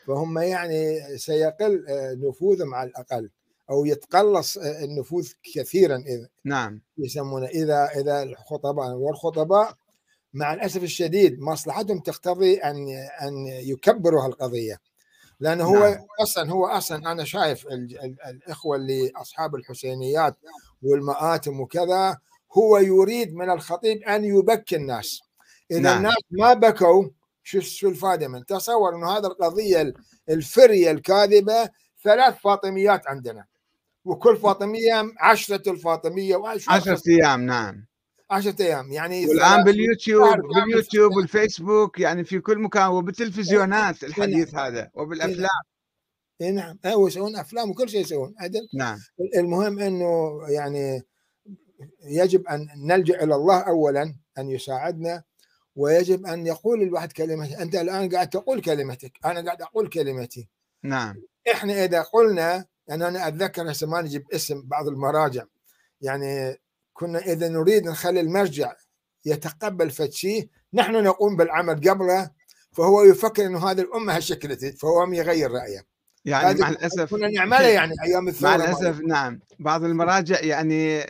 فهم 0.06 0.38
يعني 0.38 1.00
سيقل 1.18 1.84
آه، 1.88 2.14
نفوذهم 2.14 2.74
على 2.74 2.90
الأقل 2.90 3.30
أو 3.70 3.84
يتقلص 3.84 4.58
آه، 4.58 4.84
النفوذ 4.84 5.32
كثيرا 5.54 5.96
إذا 5.96 6.28
نعم 6.44 6.80
يسمونه 6.98 7.46
إذا 7.46 7.90
إذا 7.96 8.22
الخطباء 8.22 8.92
والخطباء 8.92 9.74
مع 10.34 10.54
الأسف 10.54 10.82
الشديد 10.82 11.40
مصلحتهم 11.40 11.98
تقتضي 11.98 12.56
أن 12.56 12.88
أن 13.22 13.46
يكبروا 13.46 14.26
هالقضية 14.26 14.80
لأنه 15.40 15.64
هو 15.64 15.78
نعم. 15.78 16.06
أصلا 16.22 16.50
هو 16.50 16.66
أصلا 16.66 17.12
أنا 17.12 17.24
شايف 17.24 17.66
الإخوة 18.28 18.76
اللي 18.76 19.12
أصحاب 19.16 19.54
الحسينيات 19.54 20.36
والمآتم 20.82 21.60
وكذا 21.60 22.18
هو 22.58 22.78
يريد 22.78 23.34
من 23.34 23.50
الخطيب 23.50 24.02
أن 24.02 24.24
يبكي 24.24 24.76
الناس 24.76 25.20
إذا 25.70 25.80
نعم. 25.80 25.96
الناس 25.96 26.16
ما 26.30 26.54
بكوا 26.54 27.04
شو 27.42 27.60
شو 27.60 27.88
الفائدة 27.88 28.28
من 28.28 28.46
تصور 28.46 28.96
إنه 28.96 29.10
هذا 29.10 29.26
القضية 29.26 29.94
الفرية 30.28 30.90
الكاذبة 30.90 31.70
ثلاث 32.04 32.38
فاطميات 32.38 33.06
عندنا. 33.06 33.44
وكل 34.04 34.36
فاطمية 34.36 35.12
عشرة 35.20 35.70
الفاطمية 35.70 36.42
عشرة 36.68 37.00
أيام 37.08 37.46
نعم. 37.46 37.86
10 38.32 38.62
أيام 38.62 38.92
يعني 38.92 39.26
والآن 39.26 39.64
باليوتيوب 39.64 40.36
باليوتيوب 40.54 41.16
والفيسبوك 41.16 42.00
يعني 42.00 42.24
في 42.24 42.40
كل 42.40 42.58
مكان 42.58 42.86
وبالتلفزيونات 42.86 44.04
الحديث 44.04 44.54
هذا 44.54 44.90
وبالأفلام. 44.94 45.48
اي 46.40 46.50
نعم. 46.50 46.78
هو 46.86 47.06
يسوون 47.06 47.36
أفلام 47.36 47.70
وكل 47.70 47.88
شيء 47.88 48.00
يسوون. 48.00 48.34
عدل. 48.38 48.68
نعم. 48.74 48.98
المهم 49.36 49.78
إنه 49.78 50.40
يعني 50.48 51.02
يجب 52.04 52.46
أن 52.46 52.68
نلجأ 52.76 53.24
إلى 53.24 53.34
الله 53.34 53.60
اولا 53.60 54.14
أن 54.38 54.50
يساعدنا 54.50 55.22
ويجب 55.76 56.26
أن 56.26 56.46
يقول 56.46 56.82
الواحد 56.82 57.12
كلمته 57.12 57.62
أنت 57.62 57.74
الآن 57.74 58.08
قاعد 58.08 58.30
تقول 58.30 58.60
كلمتك. 58.60 59.12
أنا 59.24 59.44
قاعد 59.44 59.62
أقول 59.62 59.88
كلمتي. 59.88 60.48
نعم. 60.82 61.22
إحنا 61.52 61.84
إذا 61.84 62.02
قلنا 62.02 62.64
يعني 62.88 63.08
أنا 63.08 63.28
أتذكر 63.28 63.70
هسه 63.70 63.86
ما 63.86 64.02
نجيب 64.02 64.24
اسم 64.34 64.62
بعض 64.64 64.88
المراجع. 64.88 65.44
يعني 66.00 66.60
كنا 66.92 67.18
إذا 67.18 67.48
نريد 67.48 67.84
نخلي 67.84 68.20
المرجع 68.20 68.72
يتقبل 69.24 69.90
فد 69.90 70.10
شيء 70.10 70.48
نحن 70.74 70.92
نقوم 70.92 71.36
بالعمل 71.36 71.90
قبله 71.90 72.30
فهو 72.72 73.02
يفكر 73.02 73.46
إنه 73.46 73.70
هذه 73.70 73.80
الأمة 73.80 74.16
هالشكل 74.16 74.56
فهو 74.56 75.12
يغير 75.12 75.50
رأيه. 75.50 75.86
يعني 76.24 76.60
مع 76.60 76.68
الأسف 76.68 77.14
كنا 77.14 77.28
نعملها 77.28 77.68
يعني 77.78 77.94
أيام 78.04 78.28
الثورة 78.28 78.50
مع 78.50 78.54
الأسف 78.56 79.00
نعم. 79.00 79.40
بعض 79.58 79.84
المراجع 79.84 80.40
يعني 80.40 81.04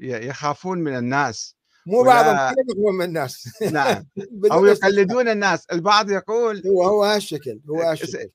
يخافون 0.00 0.78
من 0.78 0.96
الناس. 0.96 1.56
مو 1.90 2.02
بعضهم 2.02 2.54
كلهم 2.54 2.94
من 2.94 3.04
الناس. 3.04 3.48
نعم. 3.72 4.06
أو 4.52 4.66
يقلدون 4.66 5.28
الناس 5.28 5.66
البعض 5.72 6.10
يقول 6.10 6.62
هو 6.66 6.82
هو 6.82 7.04
هالشكل 7.04 7.60
هو 7.70 7.82
هالشكل 7.82 8.30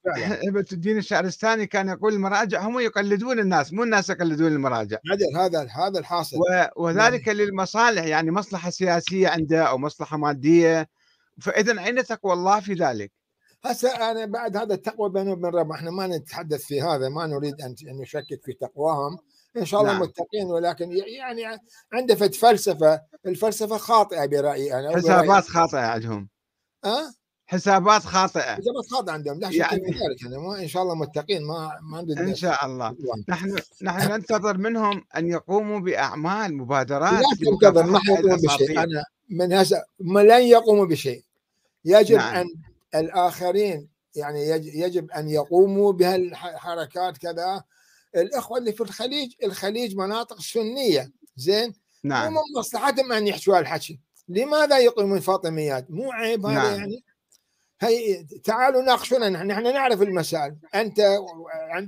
هبه 0.48 0.66
الدين 0.72 0.98
الشعرستاني 1.04 1.66
كان 1.68 1.90
يقول 1.90 2.14
المراجع 2.14 2.62
هم 2.62 2.80
يقلدون 2.80 3.40
الناس 3.40 3.74
مو 3.74 3.84
الناس 3.84 4.10
يقلدون 4.10 4.52
المراجع. 4.52 4.98
هذا 5.36 5.68
هذا 5.72 6.00
الحاصل. 6.00 6.38
وذلك 6.78 7.28
نعم. 7.28 7.38
للمصالح 7.38 8.04
يعني 8.04 8.32
مصلحة 8.32 8.70
سياسية 8.70 9.28
عنده 9.28 9.64
أو 9.64 9.78
مصلحة 9.78 10.18
مادية. 10.18 10.90
فاذا 11.42 11.86
أين 11.86 12.04
تقوى 12.04 12.34
الله 12.34 12.60
في 12.60 12.74
ذلك؟ 12.74 13.12
هسه 13.66 14.12
أنا 14.12 14.26
بعد 14.26 14.58
هذا 14.58 14.74
التقوى 14.74 15.10
بينه 15.10 15.32
وبين 15.32 15.52
رب 15.52 15.72
إحنا 15.72 15.92
ما 15.92 16.08
نتحدث 16.08 16.64
في 16.64 16.82
هذا 16.82 17.10
ما 17.10 17.28
نريد 17.28 17.62
أن 17.62 17.76
نشكك 18.02 18.42
في 18.44 18.54
تقواهم. 18.54 19.18
إن 19.58 19.66
شاء 19.66 19.82
الله 19.82 19.94
نعم. 19.94 20.02
متقين 20.02 20.46
ولكن 20.46 20.92
يعني 20.92 21.60
عنده 21.94 22.16
فلسفة 22.16 23.02
الفلسفة 23.26 23.78
خاطئة 23.78 24.26
برأيي 24.26 24.80
أنا 24.80 24.96
حسابات 24.96 25.44
خاطئة 25.44 25.80
عندهم. 25.80 26.30
ها؟ 26.86 27.14
حسابات 27.48 28.02
خاطئة. 28.02 28.42
حسابات 28.56 28.86
خاطئة 28.92 29.12
عندهم 29.12 29.40
لا 29.40 29.50
يعني 29.52 29.82
ذلك 29.82 30.22
يعني 30.22 30.64
إن 30.64 30.68
شاء 30.68 30.84
الله 30.84 30.96
متقين 30.96 31.44
ما 31.48 31.80
ما 31.82 32.00
إن 32.00 32.36
شاء 32.36 32.66
الله. 32.66 32.96
نحن 33.30 33.56
نحن 33.82 34.12
ننتظر 34.12 34.58
منهم 34.58 35.04
أن 35.18 35.28
يقوموا 35.28 35.80
بأعمال 35.80 36.58
مبادرات 36.58 37.14
لا 37.14 37.52
تنتظر 37.52 37.84
ما 37.84 38.00
حيقوموا 38.00 38.38
بشيء. 38.38 38.84
أنا 38.84 39.04
من 39.30 39.54
هسه 39.54 39.84
لن 40.00 40.42
يقوموا 40.42 40.86
بشيء. 40.86 41.24
يجب 41.86 42.18
نعم. 42.18 42.36
أن 42.36 42.46
الآخرين 42.96 43.88
يعني 44.16 44.50
يجب 44.80 45.12
أن 45.12 45.30
يقوموا 45.30 45.94
بهالحركات 45.94 47.18
كذا 47.18 47.64
الإخوة 48.16 48.58
اللي 48.58 48.72
في 48.72 48.82
الخليج 48.82 49.34
الخليج 49.44 49.96
مناطق 49.96 50.42
سنية 50.42 51.12
زين؟ 51.36 51.74
نعم. 52.04 52.34
مو 52.34 52.40
من 52.40 52.60
مصلحتهم 52.60 53.12
أن 53.12 53.28
يحشوا 53.28 53.58
هالحكي 53.58 54.00
لماذا 54.28 54.78
يقيمون 54.78 55.20
فاطميات 55.20 55.92
مو 55.92 56.12
عيب 56.12 56.46
هذا 56.46 56.56
نعم. 56.56 56.80
يعني؟ 56.80 57.04
هي 57.82 58.24
تعالوا 58.44 58.82
ناقشونا 58.82 59.30
نحن 59.30 59.64
نعرف 59.64 60.02
المسائل. 60.02 60.56
أنت 60.76 61.18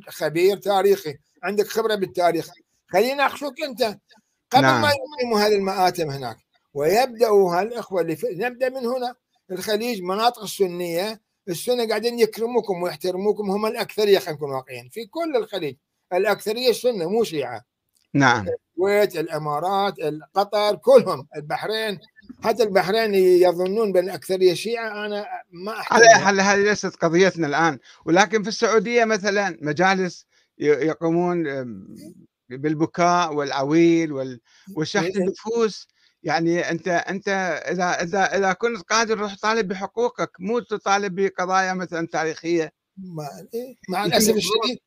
خبير 0.07 0.57
تاريخي 0.57 1.17
عندك 1.43 1.67
خبرة 1.67 1.95
بالتاريخ. 1.95 2.49
خلينا 2.87 3.15
ناقشوك 3.15 3.61
أنت. 3.61 3.99
قبل 4.51 4.61
نعم. 4.61 4.81
ما 4.81 4.89
يقيموا 4.89 5.39
هذه 5.39 5.55
المآتم 5.55 6.09
هناك 6.09 6.37
ويبدأوا 6.73 7.55
هالإخوة 7.55 8.01
اللي 8.01 8.15
في... 8.15 8.27
نبدأ 8.31 8.69
من 8.69 8.85
هنا. 8.85 9.15
الخليج 9.51 10.01
مناطق 10.01 10.43
السنيه 10.43 11.21
السنة 11.49 11.87
قاعدين 11.87 12.19
يكرموكم 12.19 12.81
ويحترموكم 12.83 13.51
هم 13.51 13.65
الأكثرية 13.65 14.19
خلينا 14.19 14.37
نكون 14.37 14.51
واقعيين. 14.51 14.89
في 14.89 15.05
كل 15.05 15.35
الخليج. 15.35 15.75
الأكثرية 16.13 16.72
سنه 16.72 17.10
مو 17.10 17.24
شيعة. 17.24 17.62
نعم. 18.13 18.46
الكويت 18.78 19.17
الإمارات 19.17 19.93
قطر 20.34 20.76
كلهم. 20.76 21.28
البحرين. 21.36 22.00
حتى 22.43 22.63
البحرين 22.63 23.15
يظنون 23.15 23.91
بأن 23.91 24.04
الاكثريه 24.04 24.54
شيعة. 24.54 25.06
أنا 25.06 25.26
ما 25.52 25.82
حل 25.82 26.39
هذه 26.39 26.63
ليست 26.63 26.96
قضيتنا 26.96 27.48
الآن. 27.48 27.80
ولكن 28.06 28.43
في 28.43 28.50
السعودية 28.50 29.06
مثلا 29.06 29.58
مجالس 29.62 30.26
يقومون 30.60 31.43
بالبكاء 32.50 33.34
والعويل 33.34 34.39
وشحن 34.76 35.06
إيه. 35.06 35.17
النفوس. 35.17 35.88
يعني 36.24 36.72
أنت 36.72 36.88
أنت 36.88 37.28
إذا 37.72 38.04
إذا 38.04 38.38
إذا 38.38 38.54
كنت 38.54 38.82
قادر 38.82 39.17
روح 39.17 39.36
طالب 39.41 39.67
بحقوقك 39.67 40.32
مو 40.39 40.60
تطالب 40.60 41.15
بقضايا 41.15 41.74
مثلا 41.74 42.08
تاريخية؟ 42.08 42.74
مع 43.89 44.06
الأسف 44.06 44.36
الشديد 44.36 44.80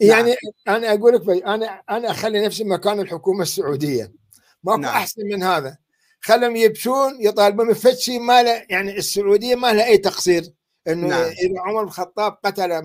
يعني 0.00 0.36
نعم. 0.66 0.76
أنا 0.76 0.94
أقول 0.94 1.14
لك 1.14 1.44
أنا 1.46 1.82
أنا 1.90 2.10
أخلي 2.10 2.46
نفسي 2.46 2.64
مكان 2.64 3.00
الحكومة 3.00 3.42
السعودية 3.42 4.12
ماكو 4.64 4.80
نعم. 4.80 4.94
أحسن 4.94 5.22
من 5.24 5.42
هذا 5.42 5.76
خلهم 6.20 6.56
يبكون 6.56 7.16
يطالبون 7.20 7.68
بفد 7.68 7.96
شيء 7.96 8.20
ما 8.20 8.42
له 8.42 8.64
يعني 8.70 8.98
السعودية 8.98 9.54
ما 9.54 9.72
لها 9.72 9.86
أي 9.86 9.98
تقصير 9.98 10.42
إنه 10.88 11.08
نعم. 11.08 11.22
اذا 11.22 11.60
عمر 11.60 11.82
الخطاب 11.82 12.38
قتل 12.44 12.82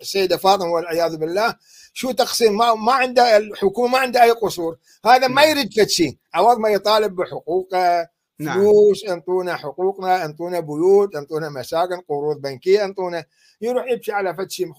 السيدة 0.00 0.36
فاطمة 0.36 0.72
والعياذ 0.72 1.16
بالله 1.16 1.54
شو 1.92 2.10
تقصير 2.10 2.50
ما 2.50 2.74
ما 2.74 2.92
عنده 2.92 3.36
الحكومة 3.36 3.88
ما 3.88 3.98
عنده 3.98 4.22
أي 4.22 4.30
قصور 4.30 4.76
هذا 5.04 5.28
ما 5.28 5.42
نعم. 5.42 5.50
يريد 5.50 5.74
فد 5.74 5.88
شيء 5.88 6.16
عوض 6.34 6.58
ما 6.58 6.68
يطالب 6.68 7.16
بحقوقه 7.16 8.08
نعم. 8.42 8.60
فلوس 8.60 9.04
انطونا 9.04 9.56
حقوقنا 9.56 10.24
انطونا 10.24 10.60
بيوت 10.60 11.16
انطونا 11.16 11.48
مساكن 11.48 12.00
قروض 12.08 12.40
بنكية 12.40 12.84
انطونا 12.84 13.24
يروح 13.60 13.84
يبكي 13.90 14.12
على 14.12 14.34
فد 14.34 14.50
شيء 14.50 14.72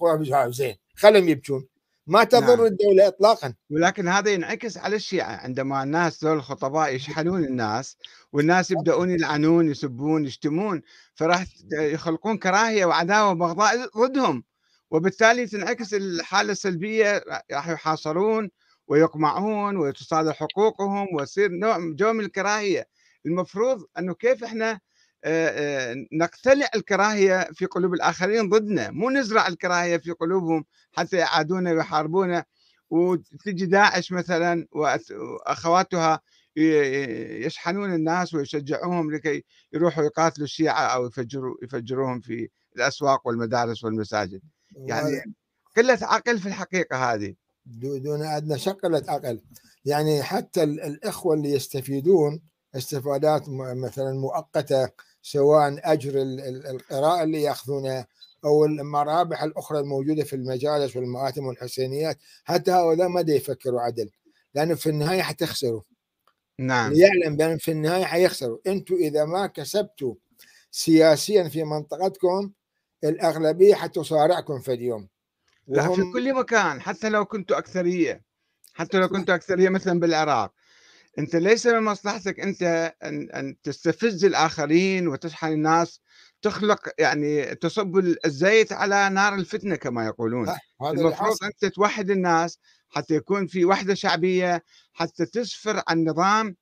زين 0.50 0.76
خلهم 0.96 1.28
يبكون 1.28 1.66
ما 2.06 2.24
تضر 2.24 2.56
نعم. 2.56 2.66
الدولة 2.66 3.08
إطلاقا 3.08 3.54
ولكن 3.70 4.08
هذا 4.08 4.30
ينعكس 4.30 4.78
على 4.78 4.96
الشيعة 4.96 5.36
عندما 5.36 5.82
الناس 5.82 6.24
ذول 6.24 6.36
الخطباء 6.36 6.94
يشحنون 6.94 7.44
الناس 7.44 7.96
والناس 8.32 8.70
يبدأون 8.70 9.10
يلعنون 9.10 9.70
يسبون 9.70 10.24
يشتمون 10.24 10.82
فراح 11.14 11.44
يخلقون 11.72 12.38
كراهية 12.38 12.84
وعداوة 12.84 13.30
وبغضاء 13.30 13.88
ضدهم 13.98 14.44
وبالتالي 14.90 15.46
تنعكس 15.46 15.94
الحالة 15.94 16.52
السلبية 16.52 17.24
راح 17.52 17.68
يحاصرون 17.68 18.50
ويقمعون 18.88 19.76
وتصادر 19.76 20.32
حقوقهم 20.32 21.06
ويصير 21.14 21.50
نوع 21.50 21.78
جو 21.78 22.12
من 22.12 22.24
الكراهية 22.24 22.88
المفروض 23.26 23.84
أنه 23.98 24.14
كيف 24.14 24.44
إحنا 24.44 24.80
نقتلع 26.12 26.68
الكراهية 26.74 27.48
في 27.52 27.66
قلوب 27.66 27.94
الآخرين 27.94 28.48
ضدنا. 28.48 28.90
مو 28.90 29.10
نزرع 29.10 29.46
الكراهية 29.46 29.96
في 29.96 30.10
قلوبهم 30.10 30.64
حتى 30.92 31.16
يعادونا 31.16 31.72
ويحاربونا. 31.72 32.44
وتجي 32.90 33.66
داعش 33.66 34.12
مثلا 34.12 34.66
وأخواتها 34.72 36.20
يشحنون 36.56 37.94
الناس 37.94 38.34
ويشجعوهم 38.34 39.12
لكي 39.12 39.44
يروحوا 39.72 40.04
يقاتلوا 40.04 40.44
الشيعة 40.44 40.82
أو 40.82 41.06
يفجروا 41.06 41.56
يفجروهم 41.62 42.20
في 42.20 42.48
الأسواق 42.76 43.26
والمدارس 43.26 43.84
والمساجد. 43.84 44.40
يعني 44.76 45.34
قلة 45.76 45.98
عقل 46.02 46.38
في 46.38 46.46
الحقيقة 46.46 47.12
هذه. 47.12 47.34
دون 47.66 48.22
أدنى 48.22 48.58
شك 48.58 48.76
قلة 48.82 49.04
عقل. 49.08 49.40
يعني 49.84 50.22
حتى 50.22 50.62
الإخوة 50.62 51.34
اللي 51.34 51.50
يستفيدون 51.50 52.40
استفادات 52.76 53.48
مثلا 53.48 54.12
مؤقتة 54.12 54.88
سواء 55.22 55.92
أجر 55.92 56.12
القراءة 56.70 57.22
اللي 57.22 57.42
يأخذونها 57.42 58.06
أو 58.44 58.64
المرابح 58.64 59.42
الأخرى 59.42 59.78
الموجودة 59.78 60.24
في 60.24 60.36
المجالس 60.36 60.96
والمآتم 60.96 61.46
والحسينيات. 61.46 62.18
حتى 62.44 62.70
هؤلاء 62.70 63.08
ما 63.08 63.24
يفكروا 63.28 63.80
عدل 63.80 64.10
لأنه 64.54 64.74
في 64.74 64.90
النهاية 64.90 65.22
حتخسروا. 65.22 65.80
نعم. 66.58 66.92
يعلم 66.92 67.36
بأن 67.36 67.58
في 67.58 67.70
النهاية 67.70 68.04
حيخسروا. 68.04 68.58
أنتم 68.66 68.94
إذا 68.94 69.24
ما 69.24 69.46
كسبتوا 69.46 70.14
سياسيا 70.70 71.48
في 71.48 71.64
منطقتكم 71.64 72.50
الأغلبية 73.04 73.74
حتصارعكم 73.74 74.60
في 74.60 74.72
اليوم. 74.72 75.08
وهم... 75.66 75.94
في 75.94 76.12
كل 76.12 76.34
مكان 76.34 76.80
حتى 76.80 77.08
لو 77.08 77.24
كنتوا 77.24 77.58
أكثرية. 77.58 78.22
حتى 78.74 78.98
لو 78.98 79.08
كنتوا 79.08 79.34
أكثرية 79.34 79.68
مثلا 79.68 80.00
بالعراق. 80.00 80.52
أنت 81.18 81.36
ليس 81.36 81.66
من 81.66 81.80
مصلحتك 81.80 82.40
أنت 82.40 82.92
أن 83.02 83.30
أن 83.30 83.56
تستفز 83.62 84.24
الآخرين 84.24 85.08
وتشحن 85.08 85.52
الناس 85.52 86.00
تخلق 86.42 86.88
يعني 86.98 87.54
تصب 87.54 87.98
الزيت 88.26 88.72
على 88.72 89.08
نار 89.10 89.34
الفتنة 89.34 89.76
كما 89.76 90.06
يقولون. 90.06 90.46
المفروض 91.00 91.36
أنت 91.44 91.64
توحد 91.64 92.10
الناس 92.10 92.58
حتى 92.88 93.14
يكون 93.14 93.46
في 93.46 93.64
وحدة 93.64 93.94
شعبية 93.94 94.62
حتى 94.92 95.26
تسفر 95.26 95.82
عن 95.88 96.04
نظام 96.04 96.56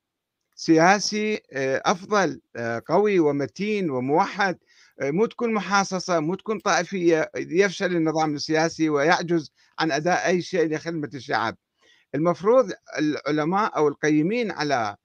سياسي 0.55 1.41
آه، 1.53 1.83
أفضل 1.85 2.41
آه، 2.57 2.83
قوي 2.87 3.19
ومتين 3.19 3.91
وموحد 3.91 4.59
آه، 5.01 5.11
مو 5.11 5.27
تكون 5.27 5.55
محاصصة 5.55 6.21
مو 6.21 6.35
تكون 6.35 6.59
طائفية 6.59 7.31
يفشل 7.37 7.97
النظام 7.97 8.35
السياسي 8.35 8.88
ويعجز 8.88 9.53
عن 9.79 9.93
أداء 9.93 10.27
أي 10.27 10.43
شيء 10.43 10.75
لخدمة 10.75 11.11
الشعب. 11.15 11.57
المفروض 12.14 12.72
العلماء 12.98 13.77
أو 13.77 13.88
القيمين 13.88 14.51
على 14.51 14.96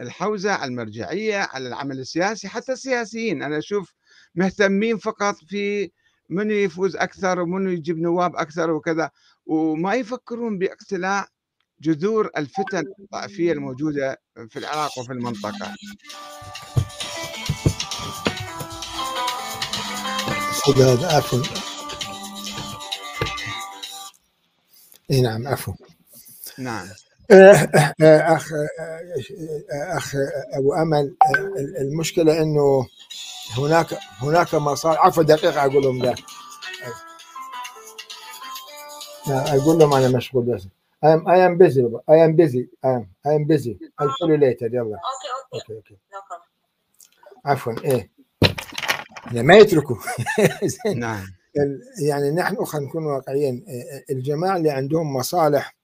الحوزة 0.00 0.52
على 0.52 0.68
المرجعية 0.68 1.38
على 1.38 1.68
العمل 1.68 1.98
السياسي 1.98 2.48
حتى 2.48 2.72
السياسيين. 2.72 3.42
أنا 3.42 3.58
أشوف 3.58 3.94
مهتمين 4.34 4.98
فقط 4.98 5.34
في 5.48 5.90
من 6.28 6.50
يفوز 6.50 6.96
أكثر 6.96 7.40
ومن 7.40 7.72
يجيب 7.72 7.98
نواب 7.98 8.36
أكثر 8.36 8.70
وكذا 8.70 9.10
وما 9.46 9.94
يفكرون 9.94 10.58
باقتلاع 10.58 11.28
جذور 11.80 12.30
الفتن 12.36 12.84
الطائفية 13.00 13.52
الموجودة 13.52 14.20
في 14.48 14.58
العراق 14.58 14.98
وفي 14.98 15.12
المنطقة. 15.12 15.74
هذا 20.76 21.16
عفوا. 21.16 21.42
إي 25.10 25.20
نعم 25.20 25.48
عفوا. 25.48 25.74
نعم. 26.60 26.86
أخ 28.02 28.48
أخ 29.72 30.14
أبو 30.54 30.74
أمل 30.74 31.14
المشكلة 31.80 32.42
إنه 32.42 32.86
هناك 33.58 33.86
هناك 34.22 34.54
مصالح 34.54 35.06
عفوا 35.06 35.22
دقيقة 35.22 35.64
أقول 35.66 35.82
لهم 35.82 36.02
لا 36.02 36.14
أقول 39.28 39.78
لهم 39.78 39.94
أنا 39.94 40.16
مشغول 40.16 40.44
بس. 40.44 40.62
I 41.02 41.08
am 41.08 41.26
I 41.26 41.38
am 41.48 41.56
busy 41.56 41.80
I 42.10 42.16
am 42.26 42.32
busy 42.36 42.62
I 42.84 42.90
am 42.96 43.04
I 43.26 43.30
am 43.38 43.44
busy. 43.52 43.72
I'll 43.98 44.08
call 44.18 44.28
you 44.28 44.36
later 44.36 44.62
يلا. 44.74 44.98
okay 45.54 45.72
okay. 45.72 45.74
Okay. 45.74 45.96
عفوا 47.44 47.72
إيه. 47.84 48.10
يعني 49.26 49.42
ما 49.42 49.56
يتركوا. 49.56 49.96
زين 50.64 50.98
نعم 51.06 51.26
يعني 52.02 52.30
نحن 52.30 52.64
خلينا 52.64 52.86
نكون 52.88 53.04
واقعيين 53.06 53.64
الجماعة 54.10 54.56
اللي 54.56 54.70
عندهم 54.70 55.16
مصالح 55.16 55.74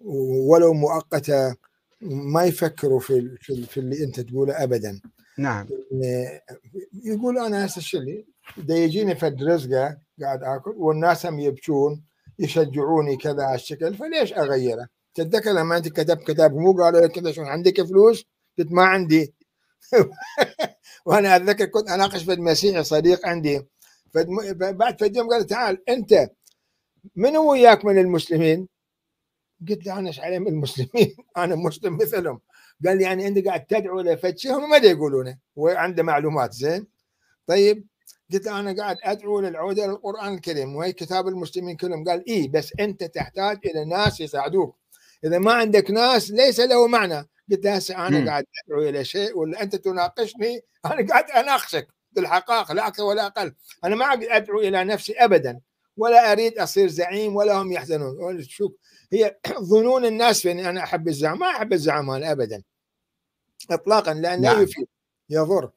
ولو 0.00 0.72
مؤقتة 0.74 1.54
ما 2.02 2.44
يفكروا 2.44 3.00
في 3.00 3.36
في, 3.40 3.52
ال- 3.52 3.66
في 3.66 3.80
اللي 3.80 4.04
أنت 4.04 4.20
تقوله 4.20 4.62
ابدا 4.64 5.00
نعم 5.38 5.68
يقول 7.04 7.38
أنا 7.38 7.66
هسه 7.66 7.80
شو 7.80 7.98
اللي 7.98 8.26
دا 8.56 8.76
يجيني 8.76 9.14
فد 9.16 9.42
رزقه 9.42 9.98
قاعد 10.22 10.42
آكل 10.44 10.70
والناس 10.76 11.26
هم 11.26 11.40
يبكون 11.40 12.04
يشجعوني 12.38 13.16
كذا 13.16 13.42
على 13.42 13.54
الشكل 13.54 13.94
فليش 13.94 14.32
أغيره؟ 14.32 14.88
تتذكر 15.14 15.50
لما 15.52 15.76
أنت 15.76 15.88
كتبت 15.88 16.30
كتاب 16.30 16.54
مو 16.54 16.72
قالوا 16.72 17.00
لك 17.00 17.12
كذا 17.12 17.32
شلون 17.32 17.46
عندك 17.48 17.82
فلوس؟ 17.82 18.24
قلت 18.58 18.72
ما 18.72 18.82
عندي 18.84 19.34
وأنا 21.06 21.36
أتذكر 21.36 21.64
كنت 21.64 21.90
أناقش 21.90 22.24
في 22.24 22.32
المسيحي 22.32 22.84
صديق 22.84 23.26
عندي 23.26 23.62
فد- 24.14 24.28
بعد 24.76 25.00
فد 25.00 25.16
يوم 25.16 25.28
قال 25.30 25.46
تعال 25.46 25.90
أنت 25.90 26.30
من 27.16 27.36
هو 27.36 27.52
وياك 27.52 27.84
من 27.84 27.98
المسلمين؟ 27.98 28.68
قلت 29.68 29.86
له 29.86 29.98
أنا 29.98 30.08
إيش 30.08 30.20
علي 30.20 30.38
من 30.38 30.48
المسلمين؟ 30.48 31.16
أنا 31.36 31.54
مسلم 31.54 31.96
مثلهم. 31.96 32.40
قال 32.86 32.98
لي 32.98 33.02
يعني 33.02 33.26
أنت 33.26 33.46
قاعد 33.46 33.66
تدعو 33.66 34.00
لفد 34.00 34.38
شيء 34.38 34.52
هم 34.52 34.70
ما 34.70 34.76
يقولونه 34.76 35.38
وعنده 35.56 36.02
معلومات 36.02 36.52
زين؟ 36.52 36.86
طيب 37.46 37.86
قلت 38.32 38.46
له 38.46 38.60
أنا 38.60 38.82
قاعد 38.82 38.96
أدعو 39.02 39.40
للعودة 39.40 39.86
للقرآن 39.86 40.34
الكريم 40.34 40.76
وهي 40.76 40.92
كتاب 40.92 41.28
المسلمين 41.28 41.76
كلهم. 41.76 42.04
قال 42.04 42.28
اي 42.28 42.48
بس 42.48 42.72
أنت 42.80 43.04
تحتاج 43.04 43.58
إلى 43.64 43.84
ناس 43.84 44.20
يساعدوك. 44.20 44.76
إذا 45.24 45.38
ما 45.38 45.52
عندك 45.52 45.90
ناس 45.90 46.30
ليس 46.30 46.60
له 46.60 46.86
معنى. 46.86 47.28
قلت 47.50 47.64
له 47.64 47.74
هسه. 47.74 48.06
أنا 48.06 48.30
قاعد 48.30 48.44
أدعو 48.66 48.82
إلى 48.82 49.04
شيء 49.04 49.38
ولا 49.38 49.62
أنت 49.62 49.76
تناقشني؟ 49.76 50.60
أنا 50.84 51.06
قاعد 51.08 51.30
أناقشك 51.30 51.88
بالحقائق 52.12 52.72
لا 52.72 52.86
أكثر 52.86 53.02
ولا 53.02 53.26
أقل. 53.26 53.54
أنا 53.84 53.96
ما 53.96 54.12
أدعو 54.12 54.60
إلى 54.60 54.84
نفسي 54.84 55.12
ابدا 55.12 55.60
ولا 55.96 56.32
أريد 56.32 56.58
أصير 56.58 56.88
زعيم 56.88 57.36
ولا 57.36 57.54
هم 57.54 57.72
يحزنون. 57.72 58.42
شوف 58.42 58.72
هي 59.12 59.36
ظنون 59.72 60.04
الناس 60.04 60.40
في 60.40 60.50
أني 60.50 60.68
أنا 60.70 60.82
أحب 60.82 61.08
الزعم 61.08 61.38
ما 61.38 61.46
أحب 61.46 61.72
الزعم 61.72 62.10
أنا 62.10 62.32
ابدا. 62.32 62.62
اطلاقا 63.70 64.14
لأن 64.14 64.42
لا 64.42 64.52
نعم. 64.52 64.62
يفيد 64.62 64.88
يضر. 65.30 65.70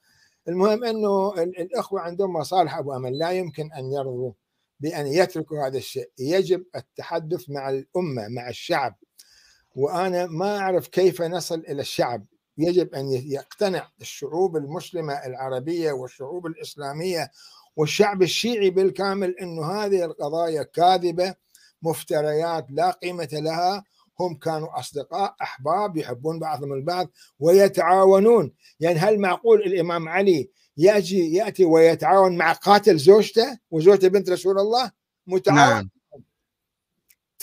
المهم 0.47 0.83
إنه 0.83 1.33
ال- 1.33 1.59
الأخوة 1.59 2.01
عندهم 2.01 2.33
مصالح 2.33 2.77
أبو 2.77 2.93
أمل. 2.95 3.17
لا 3.17 3.31
يمكن 3.31 3.71
أن 3.73 3.91
يرضوا 3.91 4.31
بأن 4.79 5.07
يتركوا 5.07 5.67
هذا 5.67 5.77
الشيء. 5.77 6.09
يجب 6.19 6.65
التحدث 6.75 7.49
مع 7.49 7.69
الأمة 7.69 8.27
مع 8.27 8.49
الشعب. 8.49 8.95
وأنا 9.75 10.25
ما 10.25 10.57
أعرف 10.57 10.87
كيف 10.87 11.21
نصل 11.21 11.59
إلى 11.59 11.81
الشعب. 11.81 12.25
يجب 12.57 12.95
أن 12.95 13.11
ي- 13.11 13.31
يقتنع 13.33 13.89
الشعوب 14.01 14.57
المسلمة 14.57 15.13
العربية 15.13 15.91
والشعوب 15.91 16.45
الإسلامية 16.45 17.31
والشعب 17.75 18.21
الشيعي 18.21 18.69
بالكامل 18.69 19.39
إنه 19.39 19.65
هذه 19.71 20.05
القضايا 20.05 20.63
كاذبة. 20.63 21.35
مفتريات 21.83 22.65
لا 22.69 22.91
قيمة 22.91 23.29
لها 23.31 23.83
هم 24.19 24.35
كانوا 24.35 24.79
أصدقاء 24.79 25.35
أحباب 25.41 25.97
يحبون 25.97 26.39
بعضهم 26.39 26.73
البعض 26.73 27.11
ويتعاونون 27.39 28.53
يعني 28.79 28.99
هل 28.99 29.19
معقول 29.19 29.61
الإمام 29.61 30.09
علي 30.09 30.49
يجي 30.77 31.33
يأتي 31.33 31.65
ويتعاون 31.65 32.37
مع 32.37 32.53
قاتل 32.53 32.97
زوجته 32.97 33.57
وزوجته 33.71 34.07
بنت 34.07 34.29
رسول 34.29 34.59
الله 34.59 34.91
متعاون 35.27 35.57
نعم 35.57 35.89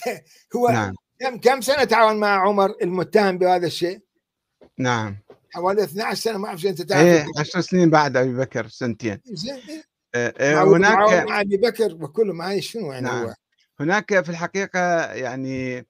هو 0.57 0.69
نعم 0.69 0.95
كم 1.21 1.39
كم 1.39 1.61
سنة 1.61 1.85
تعاون 1.85 2.17
مع 2.17 2.49
عمر 2.49 2.75
المتهم 2.83 3.39
بهذا 3.39 3.67
الشيء؟ 3.67 4.01
نعم 4.79 5.19
حوالي 5.51 5.85
12 5.85 6.15
سنة 6.21 6.39
ما 6.39 6.49
أعرف 6.49 6.67
أنت 6.67 6.83
تعرف 6.83 7.05
إيه 7.07 7.27
عشر 7.39 7.61
سنين 7.61 7.91
بعد 7.91 8.17
أبي 8.17 8.37
بكر 8.37 8.69
سنتين 8.69 9.21
زين 9.25 9.55
إيه. 9.55 9.85
آه، 10.15 10.55
معه- 10.55 10.77
هناك 10.77 11.29
مع 11.29 11.41
أبي 11.41 11.57
بكر 11.57 11.99
وكلهم 12.01 12.43
هاي 12.43 12.63
شنو 12.63 12.93
يعني 12.93 13.07
نعم. 13.07 13.25
هو؟ 13.25 13.35
هناك 13.81 14.21
في 14.25 14.31
الحقيقة 14.31 15.13
يعني 15.13 15.87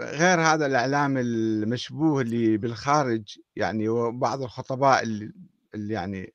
غير 0.00 0.40
هذا 0.40 0.66
الإعلام 0.66 1.18
المشبوه 1.18 2.22
اللي 2.22 2.56
بالخارج 2.56 3.38
يعني 3.56 3.88
وبعض 3.88 4.42
الخطباء 4.42 5.02
اللي, 5.02 5.32
يعني 5.74 6.34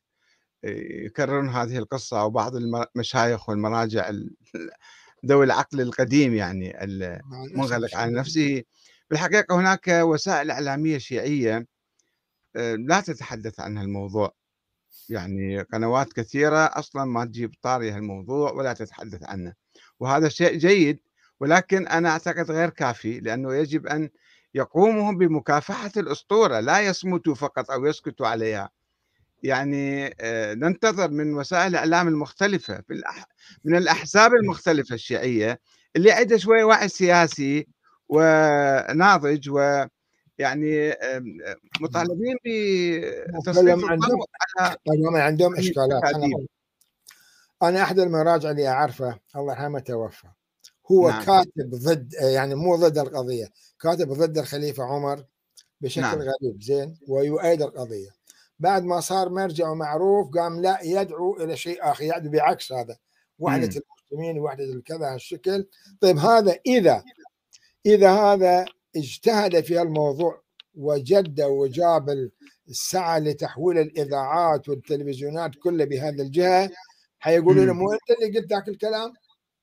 إيه، 0.63 1.05
يكررون 1.05 1.49
هذه 1.49 1.77
القصة 1.77 2.25
وبعض 2.25 2.55
المشايخ 2.55 3.49
والمراجع 3.49 4.10
ال- 4.10 4.36
ذوي 5.25 5.45
العقل 5.45 5.82
القديم 5.82 6.34
يعني 6.36 6.84
المنغلق 6.84 7.95
على. 7.97 8.12
نفسه. 8.19 8.63
بالحقيقة 9.10 9.55
هناك 9.60 9.88
وسائل 9.88 10.51
إعلامية 10.51 10.97
شيعية 10.97 11.67
أه، 12.55 12.75
لا 12.75 13.01
تتحدث 13.01 13.60
عن 13.60 13.77
هالموضوع. 13.77 14.34
يعني 15.10 15.62
قنوات 15.62 16.13
كثيرة 16.13 16.58
أصلا 16.58 17.05
ما 17.05 17.25
تجيب 17.25 17.51
طاري 17.62 17.91
هالموضوع 17.91 18.51
ولا 18.51 18.73
تتحدث 18.73 19.23
عنه. 19.23 19.53
وهذا 20.00 20.30
شيء 20.30 20.58
جيد 20.58 21.00
ولكن 21.40 21.88
أنا 21.88 22.10
أعتقد 22.10 22.52
غير 22.52 22.70
كافي 22.70 23.20
لأنه 23.20 23.56
يجب 23.56 23.88
أن 23.88 24.10
يقوموا 24.56 25.12
بمكافحة 25.14 25.92
الأسطورة 25.98 26.60
لا 26.60 26.80
يصمتوا 26.82 27.36
فقط 27.36 27.72
أو 27.72 27.86
يسكتوا 27.86 28.28
عليها 28.28 28.70
يعني 29.44 30.16
آه، 30.22 30.54
ننتظر 30.54 31.12
من 31.12 31.34
وسائل 31.34 31.68
الإعلام 31.68 32.08
المختلفة. 32.08 32.84
من 33.64 33.76
الأحزاب 33.76 34.34
المختلفة 34.34 34.96
الشيعية 34.96 35.60
اللي 35.96 36.12
عندها 36.12 36.38
شوية 36.38 36.64
وعي 36.64 36.90
سياسي 36.90 37.68
وناضج 38.10 39.50
ويعني 39.50 40.92
آم، 40.92 41.38
مطالبين 41.82 42.36
هم 45.08 45.16
عندهم 45.16 45.54
عن 45.54 45.60
إشكالات. 45.60 46.59
أنا 47.63 47.82
أحد 47.82 48.00
المراجع 48.00 48.52
اللي 48.52 48.67
أعرفه 48.67 49.19
الله 49.36 49.54
يرحمه 49.54 49.80
توفى 49.80 50.28
هو 50.91 51.10
نعم. 51.10 51.24
كاتب 51.24 51.69
ضد 51.76 52.13
يعني 52.13 52.56
مو 52.56 52.76
ضد 52.76 52.98
القضية 52.98 53.50
كاتب 53.82 54.13
ضد 54.13 54.38
الخليفة 54.38 54.84
عمر 54.84 55.26
بشكل 55.82 56.02
نعم. 56.02 56.19
غريب 56.19 56.62
زين 56.62 56.98
ويؤيد 57.08 57.62
القضية 57.62 58.10
بعد 58.60 58.84
ما 58.84 59.00
صار 59.00 59.30
مرجع 59.30 59.69
ومعروف 59.69 60.30
قام 60.30 60.62
لا 60.62 60.80
يدعو 60.84 61.38
إلى 61.38 61.58
شيء 61.58 61.91
آخر 61.91 62.04
يدعو 62.04 62.32
بعكس 62.32 62.72
هذا 62.72 62.98
وحدة 63.39 63.69
مم. 63.76 63.82
المسلمين 64.12 64.39
وحدة 64.39 64.63
الكذا 64.63 65.13
هالشكل 65.13 65.67
طيب 66.02 66.17
هذا 66.17 66.60
إذا 66.65 67.04
إذا 67.86 68.12
هذا 68.12 68.65
اجتهد 68.95 69.63
في 69.63 69.82
الموضوع 69.82 70.41
وجد 70.76 71.41
وجاب 71.41 72.30
السعي 72.69 73.19
لتحويل 73.19 73.78
الإذاعات 73.78 74.69
والتلفزيونات 74.69 75.52
كلها 75.56 75.86
بهذه 75.86 76.22
الجهة 76.22 76.70
حيقولوا 77.20 77.65
له. 77.65 77.74
مو 77.74 77.93
أنت 77.93 78.11
اللي 78.11 78.39
قلت 78.39 78.49
ذاك 78.49 78.67
الكلام؟ 78.67 79.13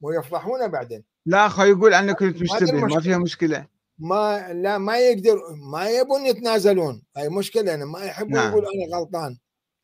ويفضحونه 0.00 0.66
بعدين. 0.66 1.04
لا 1.26 1.46
أخو 1.46 1.62
يقول 1.62 1.94
أنا 1.94 2.12
كنت 2.12 2.42
مشتبه 2.42 2.80
ما. 2.80 3.00
فيها 3.00 3.18
مشكلة. 3.18 3.66
ما 3.98 4.52
لا 4.52 4.78
ما 4.78 4.98
يقدر 4.98 5.36
ما 5.72 5.88
يبون 5.88 6.26
يتنازلون. 6.26 7.02
هاي 7.16 7.28
مشكلة 7.28 7.74
أنا 7.74 7.84
ما 7.84 8.04
يحبون 8.04 8.32
نعم. 8.32 8.50
يقول 8.50 8.64
أنا 8.64 8.96
غلطان. 8.96 9.36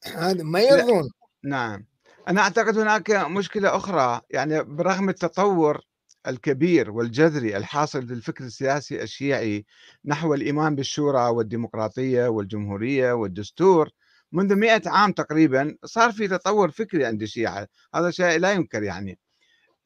هذا 0.17 0.43
ما 0.43 0.61
يرضون. 0.61 1.11
نعم. 1.45 1.87
أنا 2.29 2.41
أعتقد 2.41 2.79
هناك 2.79 3.11
مشكلة 3.11 3.77
أخرى 3.77 4.21
يعني 4.31 4.63
برغم 4.63 5.09
التطور 5.09 5.81
الكبير 6.27 6.91
والجذري 6.91 7.57
الحاصل 7.57 8.07
في 8.07 8.13
الفكر 8.13 8.45
السياسي 8.45 9.03
الشيعي 9.03 9.65
نحو 10.05 10.35
الإيمان 10.35 10.75
بالشورى 10.75 11.29
والديمقراطية 11.29 12.29
والجمهورية 12.29 13.13
والدستور 13.13 13.91
منذ 14.33 14.55
مئة 14.57 14.91
عام 14.91 15.13
تقريبا 15.13 15.77
صار 15.85 16.13
في 16.13 16.29
تطور 16.29 16.71
فكري 16.71 17.05
عند 17.07 17.23
الشيعة 17.23 17.69
هذا 17.95 18.11
شيء 18.11 18.39
لا 18.39 18.53
ينكر 18.53 18.83
يعني. 18.83 19.19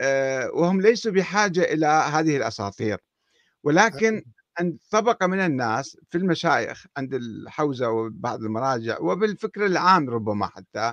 آه، 0.00 0.50
وهم 0.54 0.80
ليسوا 0.80 1.12
بحاجة 1.12 1.62
إلى 1.62 1.86
هذه 1.86 2.36
الأساطير. 2.36 2.98
ولكن 3.64 4.24
عند 4.58 4.78
طبقة 4.90 5.26
من 5.26 5.40
الناس 5.40 5.96
في 6.10 6.18
المشايخ 6.18 6.86
عند 6.96 7.14
الحوزة 7.14 7.90
وبعض 7.90 8.42
المراجع 8.42 8.98
وبالفكر 9.00 9.66
العام 9.66 10.10
ربما 10.10 10.46
حتى 10.46 10.92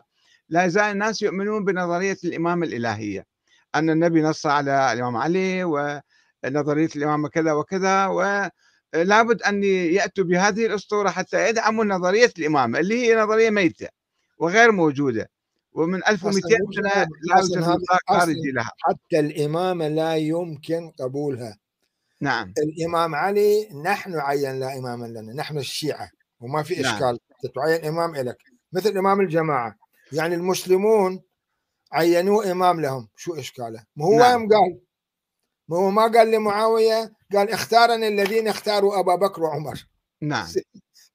لا 0.50 0.66
يزال 0.66 0.84
الناس 0.84 1.22
يؤمنون 1.22 1.66
بنظرية 1.66 2.18
الإمامة 2.24 2.66
الإلهية. 2.68 3.26
أن 3.76 3.90
النبي 3.90 4.22
نص 4.22 4.46
على 4.46 4.94
الإمام 4.94 5.18
علي 5.18 5.64
ونظرية 5.64 6.90
الإمامة 6.96 7.30
كذا 7.30 7.54
وكذا 7.54 8.06
ولابد 8.94 9.42
أن 9.42 9.64
يأتوا 9.64 10.24
بهذه 10.24 10.66
الأسطورة 10.66 11.10
حتى 11.10 11.50
يدعموا 11.50 11.86
نظرية 11.86 12.32
الإمامة 12.40 12.80
اللي 12.80 13.08
هي 13.08 13.16
نظرية 13.16 13.50
ميتة 13.50 13.88
وغير 14.38 14.72
موجودة 14.72 15.30
ومن 15.74 16.08
1200 16.08 16.42
سنة 16.76 17.08
لا 17.30 17.40
يوجد 17.40 17.80
خارجي 18.10 18.52
لها. 18.52 18.72
حتى 18.80 19.20
الإمامة 19.20 19.88
لا 19.88 20.16
يمكن 20.16 20.92
قبولها. 21.00 21.58
نعم. 22.22 22.54
الإمام 22.58 23.16
علي 23.16 23.70
نحن 23.84 24.16
عين 24.16 24.60
لا 24.60 24.78
إماما 24.78 25.06
لنا 25.06 25.34
نحن 25.34 25.58
الشيعة 25.58 26.10
وما 26.40 26.64
في 26.64 26.82
نعم. 26.82 26.94
إشكال. 26.94 27.20
تعين 27.56 27.86
إمام 27.86 28.16
لك 28.16 28.38
مثل 28.74 28.98
إمام 28.98 29.22
الجماعة. 29.22 29.76
يعني 30.12 30.36
المسلمون 30.36 31.22
عينوه 31.92 32.52
إمام 32.52 32.82
لهم. 32.82 33.08
شو 33.16 33.36
إشكاله؟ 33.36 33.84
ما 33.96 34.06
هو 34.06 34.18
نعم. 34.18 34.50
قال. 34.50 34.80
ما 35.68 35.78
هو 35.78 35.90
ما 35.90 36.02
قال 36.02 36.32
لمعاوية 36.32 37.14
قال 37.36 37.50
اختارني 37.50 38.08
الذين 38.08 38.48
اختاروا 38.48 39.00
أبا 39.00 39.16
بكر 39.16 39.44
وعمر. 39.44 39.88
نعم. 40.22 40.48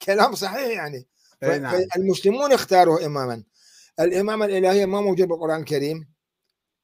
كلام 0.02 0.34
صحيح 0.34 0.66
يعني. 0.66 1.06
أي 1.42 1.58
نعم. 1.58 1.88
فالمسلمون 1.94 2.52
اختاروه 2.52 3.06
إماما. 3.06 3.44
الإمامة 4.00 4.44
الإلهية 4.44 4.86
ما 4.86 5.00
موجود 5.00 5.28
بالقرآن 5.28 5.60
الكريم 5.60 6.08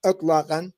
إطلاقا. 0.05 0.73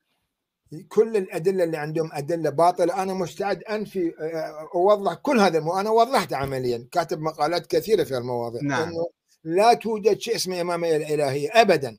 كل 0.89 1.17
الأدلة 1.17 1.65
اللي 1.65 1.77
عندهم 1.77 2.11
أدلة 2.13 2.51
باطلة. 2.51 3.03
أنا 3.03 3.15
مستعد 3.15 3.63
أنفي 3.63 4.15
أه، 4.21 4.69
أوضح 4.75 5.15
كل 5.15 5.41
هذا 5.41 5.59
المو... 5.59 5.81
أنا 5.81 5.91
وضحت 5.91 6.33
عمليا. 6.33 6.89
كاتب 6.93 7.21
مقالات 7.21 7.67
كثيرة 7.67 8.05
في 8.05 8.17
المواضيع. 8.17 8.63
نعم. 8.63 8.83
أنه 8.83 9.07
لا 9.45 9.75
توجد 9.75 10.19
شيء 10.21 10.37
اسمه 10.37 10.61
إمامة 10.61 10.97
الإلهية 10.97 11.51
أبدا. 11.53 11.99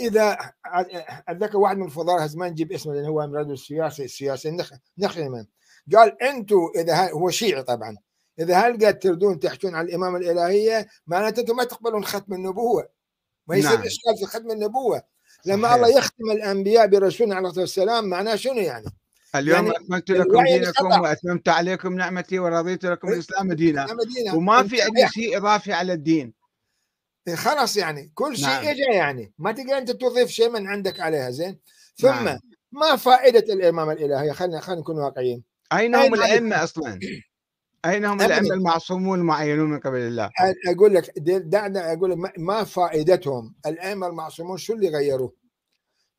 إذا 0.00 0.38
ع- 0.64 0.86
أتذكر 1.28 1.56
واحد 1.58 1.76
من 1.76 1.86
الفضلاء 1.86 2.36
ما 2.36 2.48
نجيب 2.48 2.72
اسمه 2.72 2.94
لأنه 2.94 3.08
هو 3.08 3.26
من 3.26 3.36
رجل 3.36 3.52
السياسي 3.52 4.04
السياسي 4.04 4.50
نخ... 4.50 4.72
نخدمه 4.98 5.46
قال 5.94 6.22
أنتم 6.22 6.70
إذا 6.76 6.94
ه... 6.94 7.10
هو 7.10 7.30
شيعي 7.30 7.62
طبعا 7.62 7.96
إذا 8.38 8.56
هل 8.56 8.78
قاعد 8.78 8.98
تردون 8.98 9.38
تحجون 9.38 9.74
على 9.74 9.88
الإمامة 9.88 10.18
الإلهية 10.18 10.88
معناته 11.06 11.40
أنتم 11.40 11.56
ما 11.56 11.64
تقبلون 11.64 12.04
ختم 12.04 12.34
النبوة 12.34 12.88
ما 13.46 13.56
يصير 13.56 13.70
نعم. 13.70 13.82
إشكال 13.82 14.16
في 14.18 14.26
ختم 14.26 14.50
النبوة 14.50 15.02
لما 15.44 15.68
صحيح. 15.68 15.74
الله 15.74 15.98
يختم 15.98 16.30
الأنبياء 16.30 16.86
برسولنا 16.86 17.34
عليه 17.34 17.48
الصلاة 17.48 17.62
والسلام 17.62 18.04
معناه 18.04 18.36
شنو 18.36 18.60
يعني؟ 18.60 18.86
اليوم 19.34 19.66
يعني 19.66 19.76
أكملت 19.76 20.10
لكم 20.10 20.44
دينكم. 20.44 21.00
وأتممت 21.00 21.48
عليكم 21.48 21.94
نعمتي 21.94 22.38
ورضيت 22.38 22.84
لكم 22.84 23.08
إيه. 23.08 23.14
الإسلام 23.14 23.52
دينا 23.52 23.86
وما 24.34 24.62
في 24.68 24.82
عندي 24.82 25.08
شيء 25.08 25.36
إضافي 25.36 25.72
على 25.72 25.92
الدين 25.92 26.34
خلاص 27.34 27.76
يعني 27.76 28.12
كل 28.14 28.36
شيء 28.36 28.46
نعم. 28.46 28.66
اجى 28.66 28.82
يعني 28.82 29.32
ما 29.38 29.52
تقدر 29.52 29.78
أنت 29.78 29.90
تضيف 29.90 30.28
شيء 30.28 30.50
من 30.50 30.66
عندك 30.66 31.00
عليها 31.00 31.30
زين 31.30 31.58
ثم 31.96 32.08
نعم. 32.08 32.38
ما 32.72 32.96
فائدة 32.96 33.54
الامامه 33.54 33.92
الالهيه 33.92 34.32
خلينا 34.32 34.60
خلينا 34.60 34.80
نكون 34.80 34.98
واقعيين 34.98 35.55
أين 35.72 35.94
هم 35.94 36.14
الأئمة 36.14 36.64
أصلا؟ 36.64 36.98
أين 37.84 38.04
هم. 38.04 38.20
الأئمة 38.20 38.54
المعصومون 38.54 39.18
المعينون 39.18 39.70
من 39.70 39.80
قبل 39.80 39.98
الله؟ 39.98 40.26
أ- 40.28 40.70
أقول 40.74 40.94
لك 40.94 41.18
دعنا 41.18 41.92
أقول 41.92 42.10
لك 42.10 42.38
ما- 42.38 42.64
فائدتهم؟ 42.64 43.54
الأئمة 43.66 44.06
المعصومون 44.06 44.56
شو 44.58 44.72
اللي 44.72 44.88
غيروه؟ 44.88 45.32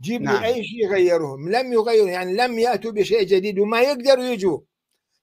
جيب 0.01 0.21
نعم. 0.21 0.41
لي 0.41 0.45
أي 0.47 0.63
شيء 0.63 0.87
غيروه 0.89 1.37
لم 1.49 1.73
يغيروا 1.73 2.09
يعني 2.09 2.33
لم 2.33 2.59
يأتوا 2.59 2.91
بشيء 2.91 3.23
جديد 3.23 3.59
وما 3.59 3.81
يقدروا 3.81 4.23
يجوا. 4.23 4.59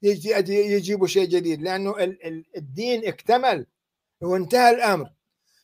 يجي 0.03 0.31
يجيبوا 0.55 1.07
شيء 1.07 1.29
جديد 1.29 1.66
ال- 2.25 2.45
الدين 2.57 3.07
اكتمل 3.07 3.66
وانتهى 4.20 4.70
الأمر. 4.70 5.11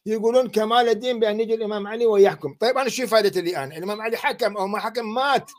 يقولون 0.07 0.49
كمال 0.49 0.89
الدين 0.89 1.21
بأن 1.21 1.41
يجي 1.41 1.55
الإمام 1.55 1.87
علي 1.87 2.07
ويحكم. 2.07 2.55
طيب 2.61 2.79
أنا 2.79 2.89
شو 2.89 3.07
فائدتي 3.07 3.41
لي 3.41 3.51
الآن؟ 3.51 3.73
الإمام 3.73 4.01
علي 4.01 4.17
حكم 4.17 4.57
أو 4.57 4.67
ما 4.67 4.79
حكم؟ 4.79 5.15
مات. 5.15 5.51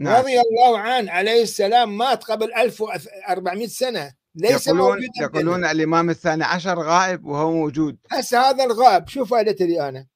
نعم. 0.00 0.20
رضي 0.20 0.40
الله 0.40 0.78
عنه 0.78 1.12
عليه 1.12 1.42
السلام 1.42 1.98
مات 1.98 2.24
قبل 2.24 2.54
1400 2.54 3.66
سنة. 3.66 4.12
ليس 4.34 4.66
يقولون 4.66 4.98
يقولون 5.20 5.64
الإمام 5.64 6.10
الثاني 6.10 6.44
عشر 6.44 6.78
غائب 6.78 7.24
وهو 7.24 7.52
موجود. 7.52 7.98
هسه 8.10 8.50
هذا 8.50 8.64
الغاب 8.64 9.08
شو 9.08 9.24
فائدته 9.24 9.64
لي 9.64 9.88
أنا؟ 9.88 10.06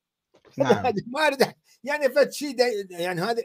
نعم. 0.56 0.82
ما 1.12 1.26
أريد 1.26 1.46
يعني 1.84 2.10
فد 2.10 2.32
شيء 2.32 2.56
يعني 2.90 3.20
هذا 3.20 3.42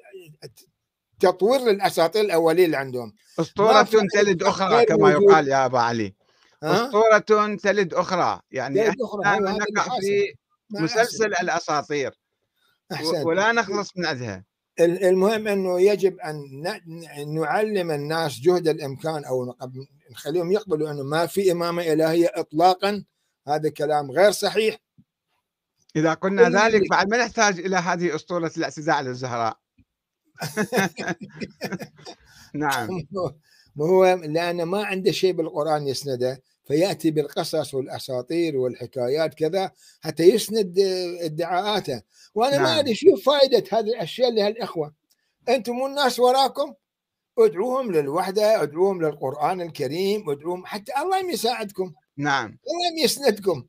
تطوير 1.19 1.61
للأساطير 1.61 2.21
الأولين 2.21 2.65
اللي 2.65 2.77
عندهم. 2.77 3.13
أسطورة 3.39 3.87
تلد 4.13 4.43
أخرى 4.43 4.85
كما 4.85 4.97
موجود. 4.97 5.29
يقال 5.29 5.47
يا 5.47 5.65
أبا 5.65 5.79
علي؟ 5.79 6.13
أسطورة 6.63 7.55
تلد 7.55 7.93
أخرى. 7.93 8.41
يعني 8.51 8.83
تلد 8.83 9.01
أخرى، 9.01 9.39
نقع. 9.39 9.99
في 9.99 10.33
مسلسل 10.69 11.33
أحسن. 11.33 11.43
الأساطير. 11.43 12.19
أحسن. 12.93 13.23
ولا 13.27 13.51
نخلص 13.51 13.97
من 13.97 14.05
عندها 14.05 14.43
المهم 14.85 15.47
أنه 15.47 15.81
يجب 15.81 16.19
أن 16.19 16.63
نعلم 17.27 17.91
الناس 17.91 18.39
جهد 18.39 18.67
الإمكان 18.67 19.25
أو 19.25 19.55
نخليهم 20.11 20.51
يقبلوا 20.51 20.91
أنه 20.91 21.03
ما 21.03 21.25
في 21.25 21.51
إمامة 21.51 21.93
إلهية 21.93 22.31
اطلاقا. 22.35 23.03
هذا 23.47 23.69
كلام 23.69 24.11
غير 24.11 24.31
صحيح. 24.31 24.77
إذا 25.95 26.13
قلنا 26.13 26.49
ذلك 26.49 26.89
بعد 26.89 27.09
ما 27.09 27.17
نحتاج 27.17 27.59
إلى 27.59 27.75
هذه 27.75 28.15
أسطورة 28.15 28.51
الاعتداء 28.57 29.01
للزهراء. 29.01 29.57
نعم. 32.53 33.07
ما 33.75 33.85
هو 33.85 34.05
لأنه 34.05 34.63
ما 34.63 34.83
عنده 34.83 35.11
شيء 35.11 35.33
بالقرآن 35.33 35.87
يسنده. 35.87 36.41
فيأتي 36.63 37.11
بالقصص 37.11 37.73
والأساطير 37.73 38.57
والحكايات 38.57 39.33
كذا 39.33 39.71
حتى 40.01 40.23
يسند 40.23 40.79
آه، 40.79 41.25
ادعاءاته. 41.25 42.01
وأنا 42.35 42.57
ما 42.57 42.63
نعم. 42.63 42.77
أدري 42.79 42.95
شو 42.95 43.15
فائده 43.15 43.63
هذه 43.71 43.85
الأشياء 43.89 44.31
لهالإخوة. 44.31 44.93
أنتم 45.49 45.73
مو 45.73 45.87
الناس 45.87 46.19
وراكم. 46.19 46.73
ادعوهم 47.39 47.91
للوحدة 47.91 48.63
ادعوهم 48.63 49.01
للقرآن 49.01 49.61
الكريم 49.61 50.29
ادعوهم 50.29 50.65
حتى 50.65 50.91
الله 51.01 51.31
يساعدكم. 51.31 51.93
نعم. 52.17 52.45
الله 52.47 53.03
يسندكم. 53.03 53.65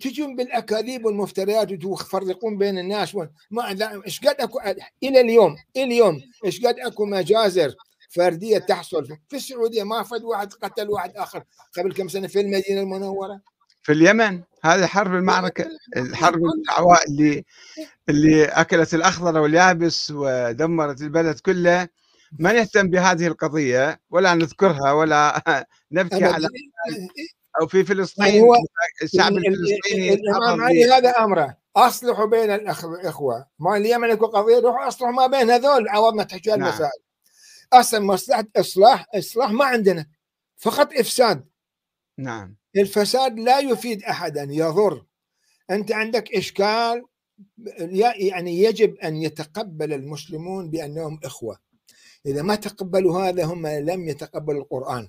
تجون 0.00 0.36
بالأكاذيب 0.36 1.04
والمفتريات 1.04 1.84
وتفرقون 1.84 2.58
بين 2.58 2.78
الناس. 2.78 3.14
و- 3.14 3.26
ما 3.50 3.68
إيش 4.06 4.20
قد 4.20 4.36
أكو 4.40 4.60
إلى 5.02 5.20
اليوم 5.20 5.56
إلى 5.76 5.84
اليوم 5.84 6.20
إيش 6.44 6.66
قد 6.66 6.78
أكو 6.78 7.04
مجازر 7.04 7.74
فردية 8.14 8.58
تحصل. 8.58 9.06
في 9.28 9.36
السعودية 9.36 9.82
ما 9.82 10.02
فد 10.02 10.22
واحد 10.24 10.52
قتل 10.52 10.90
واحد 10.90 11.16
آخر. 11.16 11.44
قبل 11.78 11.92
كم 11.92 12.08
سنة 12.08 12.26
في 12.26 12.40
المدينة 12.40 12.80
المنورة؟ 12.80 13.40
في 13.82 13.92
اليمن. 13.92 14.42
هذه 14.64 14.86
حرب 14.86 15.14
المعركة 15.14 15.66
الحرب 15.96 16.40
الدعواء 16.44 17.00
اللي 17.08 17.44
اللي 18.08 18.44
أكلت 18.44 18.94
الأخضر 18.94 19.40
واليابس 19.40 20.10
ودمرت 20.10 21.00
البلد 21.00 21.38
كله. 21.40 21.88
ما 22.38 22.52
نهتم 22.52 22.90
بهذه 22.90 23.26
القضية؟ 23.26 24.00
ولا 24.10 24.34
نذكرها 24.34 24.92
ولا 24.92 25.42
نبكي 25.92 26.24
على 26.24 26.48
أو 27.60 27.66
في 27.66 27.84
فلسطين 27.84 28.40
هو 28.42 28.54
الشعب 29.02 29.32
ال- 29.32 29.46
ال- 29.46 29.46
الفلسطيني 29.46 30.12
الامام 30.14 30.60
علي 30.60 30.84
هذا 30.92 31.10
أمره. 31.10 31.56
أصلحوا 31.76 32.26
بين 32.26 32.50
الإخوة. 32.50 33.46
ما 33.58 33.76
اليمن 33.76 34.10
أكو 34.10 34.26
قضية 34.26 34.58
روحوا 34.58 34.88
أصلحوا 34.88 35.12
ما 35.12 35.26
بين 35.26 35.50
هذول. 35.50 35.88
عوضنا 35.88 36.22
تحكي 36.22 36.50
نعم. 36.50 36.62
المسائل 36.62 36.90
أصلا 37.72 38.00
مصلحة 38.00 38.46
إصلاح 38.56 39.06
إصلاح 39.14 39.50
ما 39.50 39.64
عندنا 39.64 40.06
فقط 40.56 40.92
إفساد. 40.94 41.44
نعم. 42.18 42.56
الفساد 42.76 43.38
لا 43.38 43.58
يفيد 43.58 44.02
أحدا 44.02 44.42
يضر. 44.50 45.04
أنت 45.70 45.92
عندك 45.92 46.34
إشكال 46.34 47.04
يعني 48.16 48.58
يجب 48.58 48.96
أن 48.96 49.16
يتقبل 49.16 49.92
المسلمون 49.92 50.70
بأنهم 50.70 51.20
إخوة. 51.24 51.58
إذا 52.26 52.42
ما 52.42 52.54
تقبلوا 52.54 53.20
هذا 53.28 53.44
هم 53.44 53.66
لم 53.66 54.08
يتقبلوا 54.08 54.62
القرآن. 54.62 55.08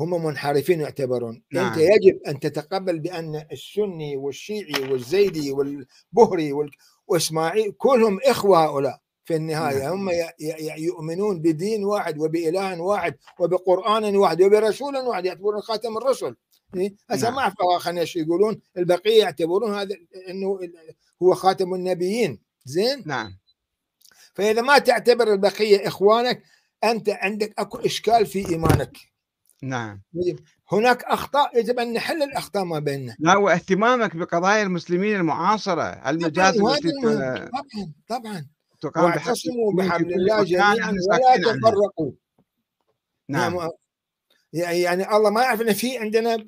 هم 0.00 0.24
منحرفين 0.24 0.80
يعتبرون. 0.80 1.42
نعم. 1.52 1.66
انت 1.66 1.76
يجب 1.76 2.20
أن 2.26 2.40
تتقبل 2.40 2.98
بأن 2.98 3.46
السني 3.52 4.16
والشيعي 4.16 4.92
والزيدي 4.92 5.52
والبهري 5.52 6.52
وال- 6.52 6.70
وإسماعيل 7.06 7.72
كلهم 7.72 8.18
إخوة 8.24 8.64
هؤلاء. 8.64 9.00
في 9.30 9.36
النهاية. 9.36 9.82
نعم. 9.82 10.08
هم 10.08 10.10
يؤمنون 10.78 11.40
بدين 11.40 11.84
واحد 11.84 12.18
وبإله 12.18 12.80
واحد 12.80 13.14
وبقرآن 13.38 14.16
واحد 14.16 14.42
وبرسول 14.42 14.96
واحد 14.96 15.26
يعتبرون 15.26 15.60
خاتم 15.60 15.96
الرسل. 15.96 16.36
إيه؟ 16.76 16.94
هسه 17.10 17.24
نعم. 17.24 17.34
ما 17.34 17.40
أعرف 17.40 17.54
خلينا 17.78 18.00
إيش 18.00 18.16
يقولون. 18.16 18.60
البقية 18.76 19.18
يعتبرون 19.18 19.74
هذا 19.74 19.96
إنه 20.28 20.60
هو 21.22 21.34
خاتم 21.34 21.74
النبيين. 21.74 22.40
زين؟ 22.64 23.02
نعم. 23.06 23.38
فإذا 24.34 24.62
ما 24.62 24.78
تعتبر 24.78 25.32
البقية 25.32 25.88
إخوانك 25.88 26.42
أنت 26.84 27.08
عندك 27.08 27.54
أكو 27.58 27.78
إشكال 27.78 28.26
في 28.26 28.48
إيمانك. 28.48 28.96
نعم. 29.62 30.02
هناك 30.72 31.04
أخطاء 31.04 31.58
يجب 31.58 31.78
أن 31.78 31.92
نحل 31.92 32.22
الأخطاء 32.22 32.64
ما 32.64 32.78
بيننا. 32.78 33.16
لا 33.18 33.36
واهتمامك 33.36 34.16
بقضايا 34.16 34.62
المسلمين 34.62 35.16
المعاصرة 35.16 35.82
المجازر 35.82 36.60
المهم. 36.84 37.48
طبعا 37.48 37.92
طبعا. 38.08 38.46
تقام 38.80 39.04
واعتصموا 39.04 39.72
بحبل 39.72 40.14
الله 40.14 40.42
جميعا 40.42 40.74
نحن 40.74 40.96
ولا. 41.10 41.58
تفرقوا. 41.58 42.12
نعم. 43.28 43.70
يعني 44.52 45.16
الله 45.16 45.30
ما 45.30 45.42
يعرف 45.42 45.60
إن 45.60 45.72
في 45.72 45.98
عندنا 45.98 46.46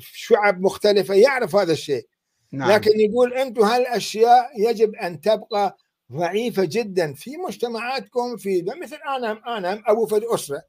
شعب 0.00 0.60
مختلفة 0.60 1.14
يعرف 1.14 1.56
هذا 1.56 1.72
الشيء. 1.72 2.06
نعم. 2.52 2.70
لكن 2.70 3.00
يقول 3.00 3.34
أنتم 3.34 3.62
هالأشياء 3.62 4.50
يجب 4.70 4.94
أن 4.94 5.20
تبقى 5.20 5.76
ضعيفة 6.12 6.64
جدا 6.64 7.14
في 7.14 7.36
مجتمعاتكم 7.36 8.36
في 8.36 8.64
مثل 8.82 8.96
أنا 9.16 9.58
أنا 9.58 9.82
أبو 9.86 10.06
فد 10.06 10.22
أسرة. 10.24 10.62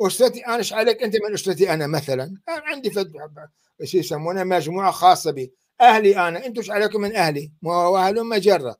أسرتي 0.00 0.46
أنا 0.46 0.56
إيش 0.56 0.72
عليك 0.72 1.02
أنت 1.02 1.16
من 1.16 1.34
أسرتي 1.34 1.74
أنا 1.74 1.86
مثلا؟ 1.86 2.24
أنا 2.48 2.62
عندي 2.64 2.90
فد 2.90 3.12
شو 3.84 3.98
يسمونها 3.98 4.44
مجموعة 4.44 4.90
خاصة 4.90 5.30
بي. 5.30 5.52
أهلي 5.80 6.28
أنا 6.28 6.46
أنتم 6.46 6.60
إيش 6.60 6.70
عليكم 6.70 7.00
من 7.00 7.16
أهلي؟ 7.16 7.52
واهل 7.62 8.24
مجرة. 8.24 8.76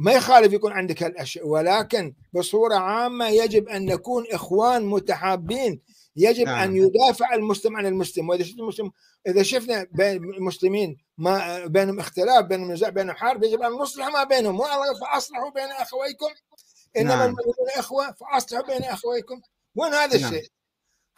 ما 0.00 0.12
يخالف 0.12 0.52
يكون 0.52 0.72
عندك 0.72 1.02
هالأشياء 1.02 1.46
ولكن 1.46 2.14
بصورة 2.32 2.74
عامة 2.74 3.28
يجب 3.28 3.68
أن 3.68 3.84
نكون 3.84 4.24
إخوان 4.32 4.86
متحابين 4.86 5.80
يجب 6.16 6.46
نعم. 6.46 6.58
أن 6.58 6.76
يدافع 6.76 7.34
المسلم 7.34 7.76
عن 7.76 7.86
المسلم 7.86 8.28
وإذا 8.28 8.44
شفنا 8.44 8.62
المسلم 8.62 8.92
إذا 9.26 9.42
شفنا 9.42 9.86
بين 9.92 10.16
المسلمين 10.16 10.96
ما 11.18 11.66
بينهم 11.66 12.00
اختلاف 12.00 12.44
بينهم 12.44 12.72
نزاع 12.72 12.88
بينهم 12.88 13.16
حرب 13.16 13.44
يجب 13.44 13.62
أن 13.62 13.72
نصلح 13.72 14.08
ما 14.08 14.24
بينهم 14.24 14.60
والله 14.60 15.00
فأصلحوا 15.00 15.50
بين 15.50 15.68
أخويكم 15.78 16.28
إنما 16.96 17.14
نعم. 17.14 17.20
المؤمنون 17.20 17.68
إخوة 17.76 18.12
فأصلحوا 18.12 18.66
بين 18.66 18.84
أخويكم 18.84 19.40
وين 19.74 19.94
هذا 19.94 20.20
نعم. 20.20 20.34
الشيء؟ 20.34 20.50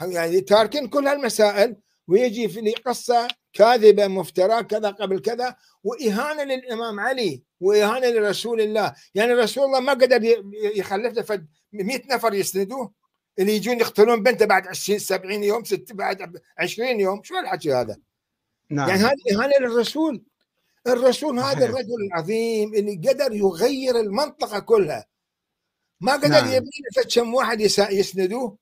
يعني 0.00 0.40
تاركين 0.40 0.88
كل 0.88 1.06
هالمسائل 1.06 1.76
ويجي 2.08 2.48
في 2.48 2.72
قصة 2.72 3.28
كاذبة 3.52 4.06
مفتراه 4.06 4.60
كذا 4.60 4.90
قبل 4.90 5.18
كذا 5.18 5.56
وإهانة 5.84 6.44
للإمام 6.44 7.00
علي 7.00 7.42
وإهانة 7.60 8.08
لرسول 8.08 8.60
الله، 8.60 8.94
يعني 9.14 9.32
رسول 9.32 9.64
الله 9.64 9.80
ما 9.80 9.92
قدر 9.92 10.42
يخلف 10.76 11.30
له 11.30 11.46
100 11.72 12.02
نفر 12.10 12.34
يسندوه 12.34 12.92
اللي 13.38 13.56
يجون 13.56 13.80
يقتلون 13.80 14.22
بنته 14.22 14.46
بعد 14.46 14.66
20 14.66 14.98
70 14.98 15.44
يوم 15.44 15.64
ست 15.64 15.92
بعد 15.92 16.40
20 16.58 17.00
يوم 17.00 17.22
شو 17.22 17.38
الحكي 17.38 17.74
هذا؟ 17.74 17.96
نعم. 18.70 18.88
يعني 18.88 19.00
هذه 19.00 19.16
إهانة 19.32 19.52
للرسول 19.60 20.22
الرسول 20.86 21.38
هذا 21.38 21.64
الرجل 21.64 22.06
العظيم 22.06 22.74
اللي 22.74 23.08
قدر 23.08 23.32
يغير 23.32 24.00
المنطقة 24.00 24.58
كلها 24.58 25.06
ما 26.00 26.12
قدر 26.12 26.28
نعم. 26.28 26.52
يبني 26.52 26.70
كم 27.14 27.34
واحد 27.34 27.60
يسندوه 27.60 28.58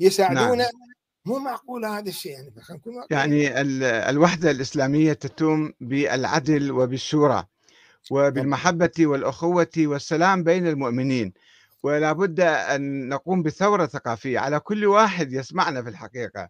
يساعدونه 0.00 0.54
نعم. 0.54 0.87
مو 1.24 1.38
معقول 1.38 1.84
هذا 1.84 2.08
الشيء 2.08 2.32
يعني 3.10 3.42
يعني 3.42 3.60
الوحدة 4.10 4.50
الإسلامية 4.50 5.12
تتم 5.12 5.72
بالعدل 5.80 6.70
وبالشورى 6.72 7.44
وبالمحبة 8.10 8.92
والأخوة 9.00 9.70
والسلام 9.78 10.42
بين 10.44 10.66
المؤمنين 10.66 11.32
ولا 11.82 12.12
بد 12.12 12.40
أن 12.40 13.08
نقوم 13.08 13.42
بثورة 13.42 13.86
ثقافية. 13.86 14.38
على 14.38 14.60
كل 14.60 14.86
واحد 14.86 15.32
يسمعنا 15.32 15.82
في 15.82 15.88
الحقيقة. 15.88 16.48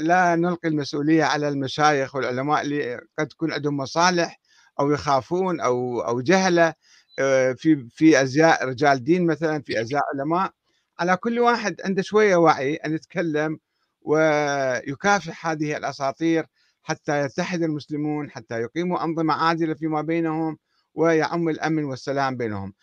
لا 0.00 0.36
نلقي 0.36 0.68
المسؤولية 0.68 1.24
على 1.24 1.48
المشايخ 1.48 2.14
والعلماء 2.16 2.62
اللي 2.62 3.00
قد 3.18 3.28
تكون 3.28 3.52
عندهم 3.52 3.76
مصالح 3.76 4.40
أو 4.80 4.90
يخافون 4.90 5.60
أو 5.60 6.00
أو 6.00 6.20
جهلة 6.20 6.74
آه، 7.18 7.52
في 7.52 7.88
في 7.90 8.22
أزياء 8.22 8.64
رجال 8.64 9.04
دين 9.04 9.26
مثلا 9.26 9.62
في 9.62 9.80
أزياء 9.80 10.02
علماء. 10.14 10.52
على 11.00 11.16
كل 11.16 11.38
واحد 11.40 11.80
عنده 11.84 12.02
شوية 12.02 12.36
وعي 12.36 12.74
أن 12.74 12.94
يتكلم 12.94 13.58
ويكافح 14.02 15.46
هذه 15.46 15.76
الأساطير 15.76 16.46
حتى 16.82 17.20
يتحد 17.24 17.62
المسلمون 17.62 18.30
حتى 18.30 18.60
يقيموا 18.60 19.04
أنظمة 19.04 19.34
عادلة 19.34 19.74
فيما 19.74 20.02
بينهم 20.02 20.58
ويعم 20.94 21.48
الأمن 21.48 21.84
والسلام 21.84 22.36
بينهم. 22.36 22.74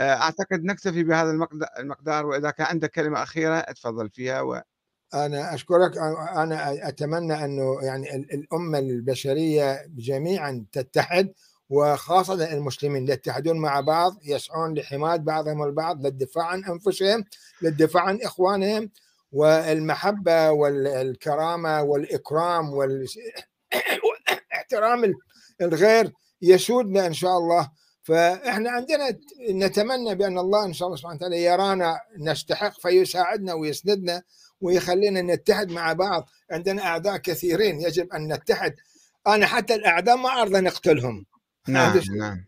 آه، 0.00 0.14
أعتقد 0.14 0.64
نكتفي 0.64 1.04
بهذا 1.04 1.30
المقدار 1.78 2.26
وإذا 2.26 2.50
كان 2.50 2.66
عندك 2.66 2.90
كلمة 2.90 3.22
أخيرة 3.22 3.56
اتفضل 3.56 4.10
فيها 4.10 4.40
و... 4.40 4.62
أنا 5.14 5.54
أشكرك 5.54 5.98
أنا 6.36 6.88
أتمنى 6.88 7.44
أنه 7.44 7.78
يعني 7.82 8.16
الأمة 8.16 8.78
البشرية 8.78 9.86
جميعا 9.88 10.64
تتحد 10.72 11.32
وخاصة 11.70 12.52
المسلمين 12.52 13.08
يتحدون 13.08 13.58
مع 13.58 13.80
بعض 13.80 14.12
يسعون 14.24 14.74
لحماية 14.74 15.18
بعضهم 15.18 15.62
البعض 15.62 16.06
للدفاع 16.06 16.44
عن 16.44 16.64
أنفسهم 16.64 17.24
للدفاع 17.62 18.02
عن 18.02 18.18
إخوانهم. 18.22 18.90
والمحبة 19.32 20.50
والكرامة 20.50 21.82
والإكرام 21.82 22.74
واحترام 24.52 25.14
الغير 25.60 26.12
يسودنا 26.42 27.06
إن 27.06 27.12
شاء 27.12 27.38
الله. 27.38 27.70
فإحنا 28.02 28.70
عندنا 28.70 29.18
نتمنى 29.50 30.14
بأن 30.14 30.38
الله 30.38 30.64
إن 30.64 30.72
شاء 30.72 30.86
الله 30.86 30.98
سبحانه 30.98 31.16
وتعالى 31.16 31.44
يرانا 31.44 32.00
نستحق 32.18 32.80
فيساعدنا 32.80 33.54
ويسندنا 33.54 34.22
ويخلينا 34.60 35.22
نتحد 35.22 35.70
مع 35.70 35.92
بعض. 35.92 36.28
عندنا 36.50 36.82
اعداء 36.82 37.16
كثيرين 37.16 37.80
يجب 37.80 38.12
أن 38.12 38.32
نتحد. 38.32 38.74
أنا 39.26 39.46
حتى 39.46 39.74
الاعداء 39.74 40.16
ما 40.16 40.42
أرضى 40.42 40.60
نقتلهم. 40.60 41.26
نعم 41.68 42.00
نعم. 42.18 42.44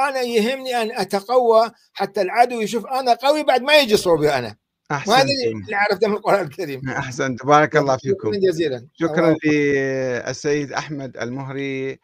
أنا 0.00 0.20
يهمني 0.20 0.82
أن 0.82 0.92
أتقوى 0.92 1.70
حتى 1.92 2.22
العدو 2.22 2.60
يشوف 2.60 2.86
أنا 2.86 3.14
قوي 3.14 3.42
بعد 3.42 3.62
ما 3.62 3.76
يجي 3.78 3.96
صوبي 3.96 4.30
أنا. 4.30 4.56
أحسنت. 4.90 5.30
اللي 5.30 5.76
عرفته 5.76 6.08
من 6.08 6.14
القرآن 6.14 6.44
الكريم. 6.44 6.88
أحسنت. 6.98 7.46
بارك 7.46 7.76
الله 7.76 7.96
فيكم. 7.96 8.32
شكرا 8.32 8.50
جزيلا 8.50 8.86
شكرا 8.94 9.36
للسيد 9.44 10.72
أحمد 10.72 11.16
المهري 11.16 11.98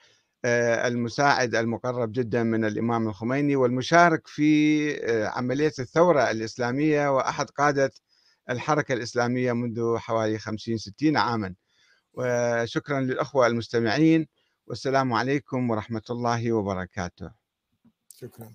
آه، 0.44 0.88
المساعد 0.88 1.54
المقرب 1.54 2.12
جدا 2.12 2.42
من 2.42 2.64
الإمام 2.64 3.08
الخميني 3.08 3.56
والمشارك 3.56 4.26
في 4.26 4.90
آه، 5.04 5.26
عملية 5.28 5.72
الثورة 5.78 6.30
الإسلامية 6.30 7.16
وأحد 7.16 7.50
قادة 7.50 7.90
الحركة 8.50 8.92
الإسلامية 8.94 9.52
منذ 9.52 9.96
حوالي 9.98 10.38
50-60 10.38 11.16
عاما. 11.16 11.54
وشكرا 12.12 13.00
للأخوة 13.00 13.46
المستمعين. 13.46 14.26
والسلام 14.68 15.12
عليكم 15.12 15.70
ورحمة 15.70 16.02
الله 16.10 16.52
وبركاته. 16.52 17.30
شكرا. 18.16 18.52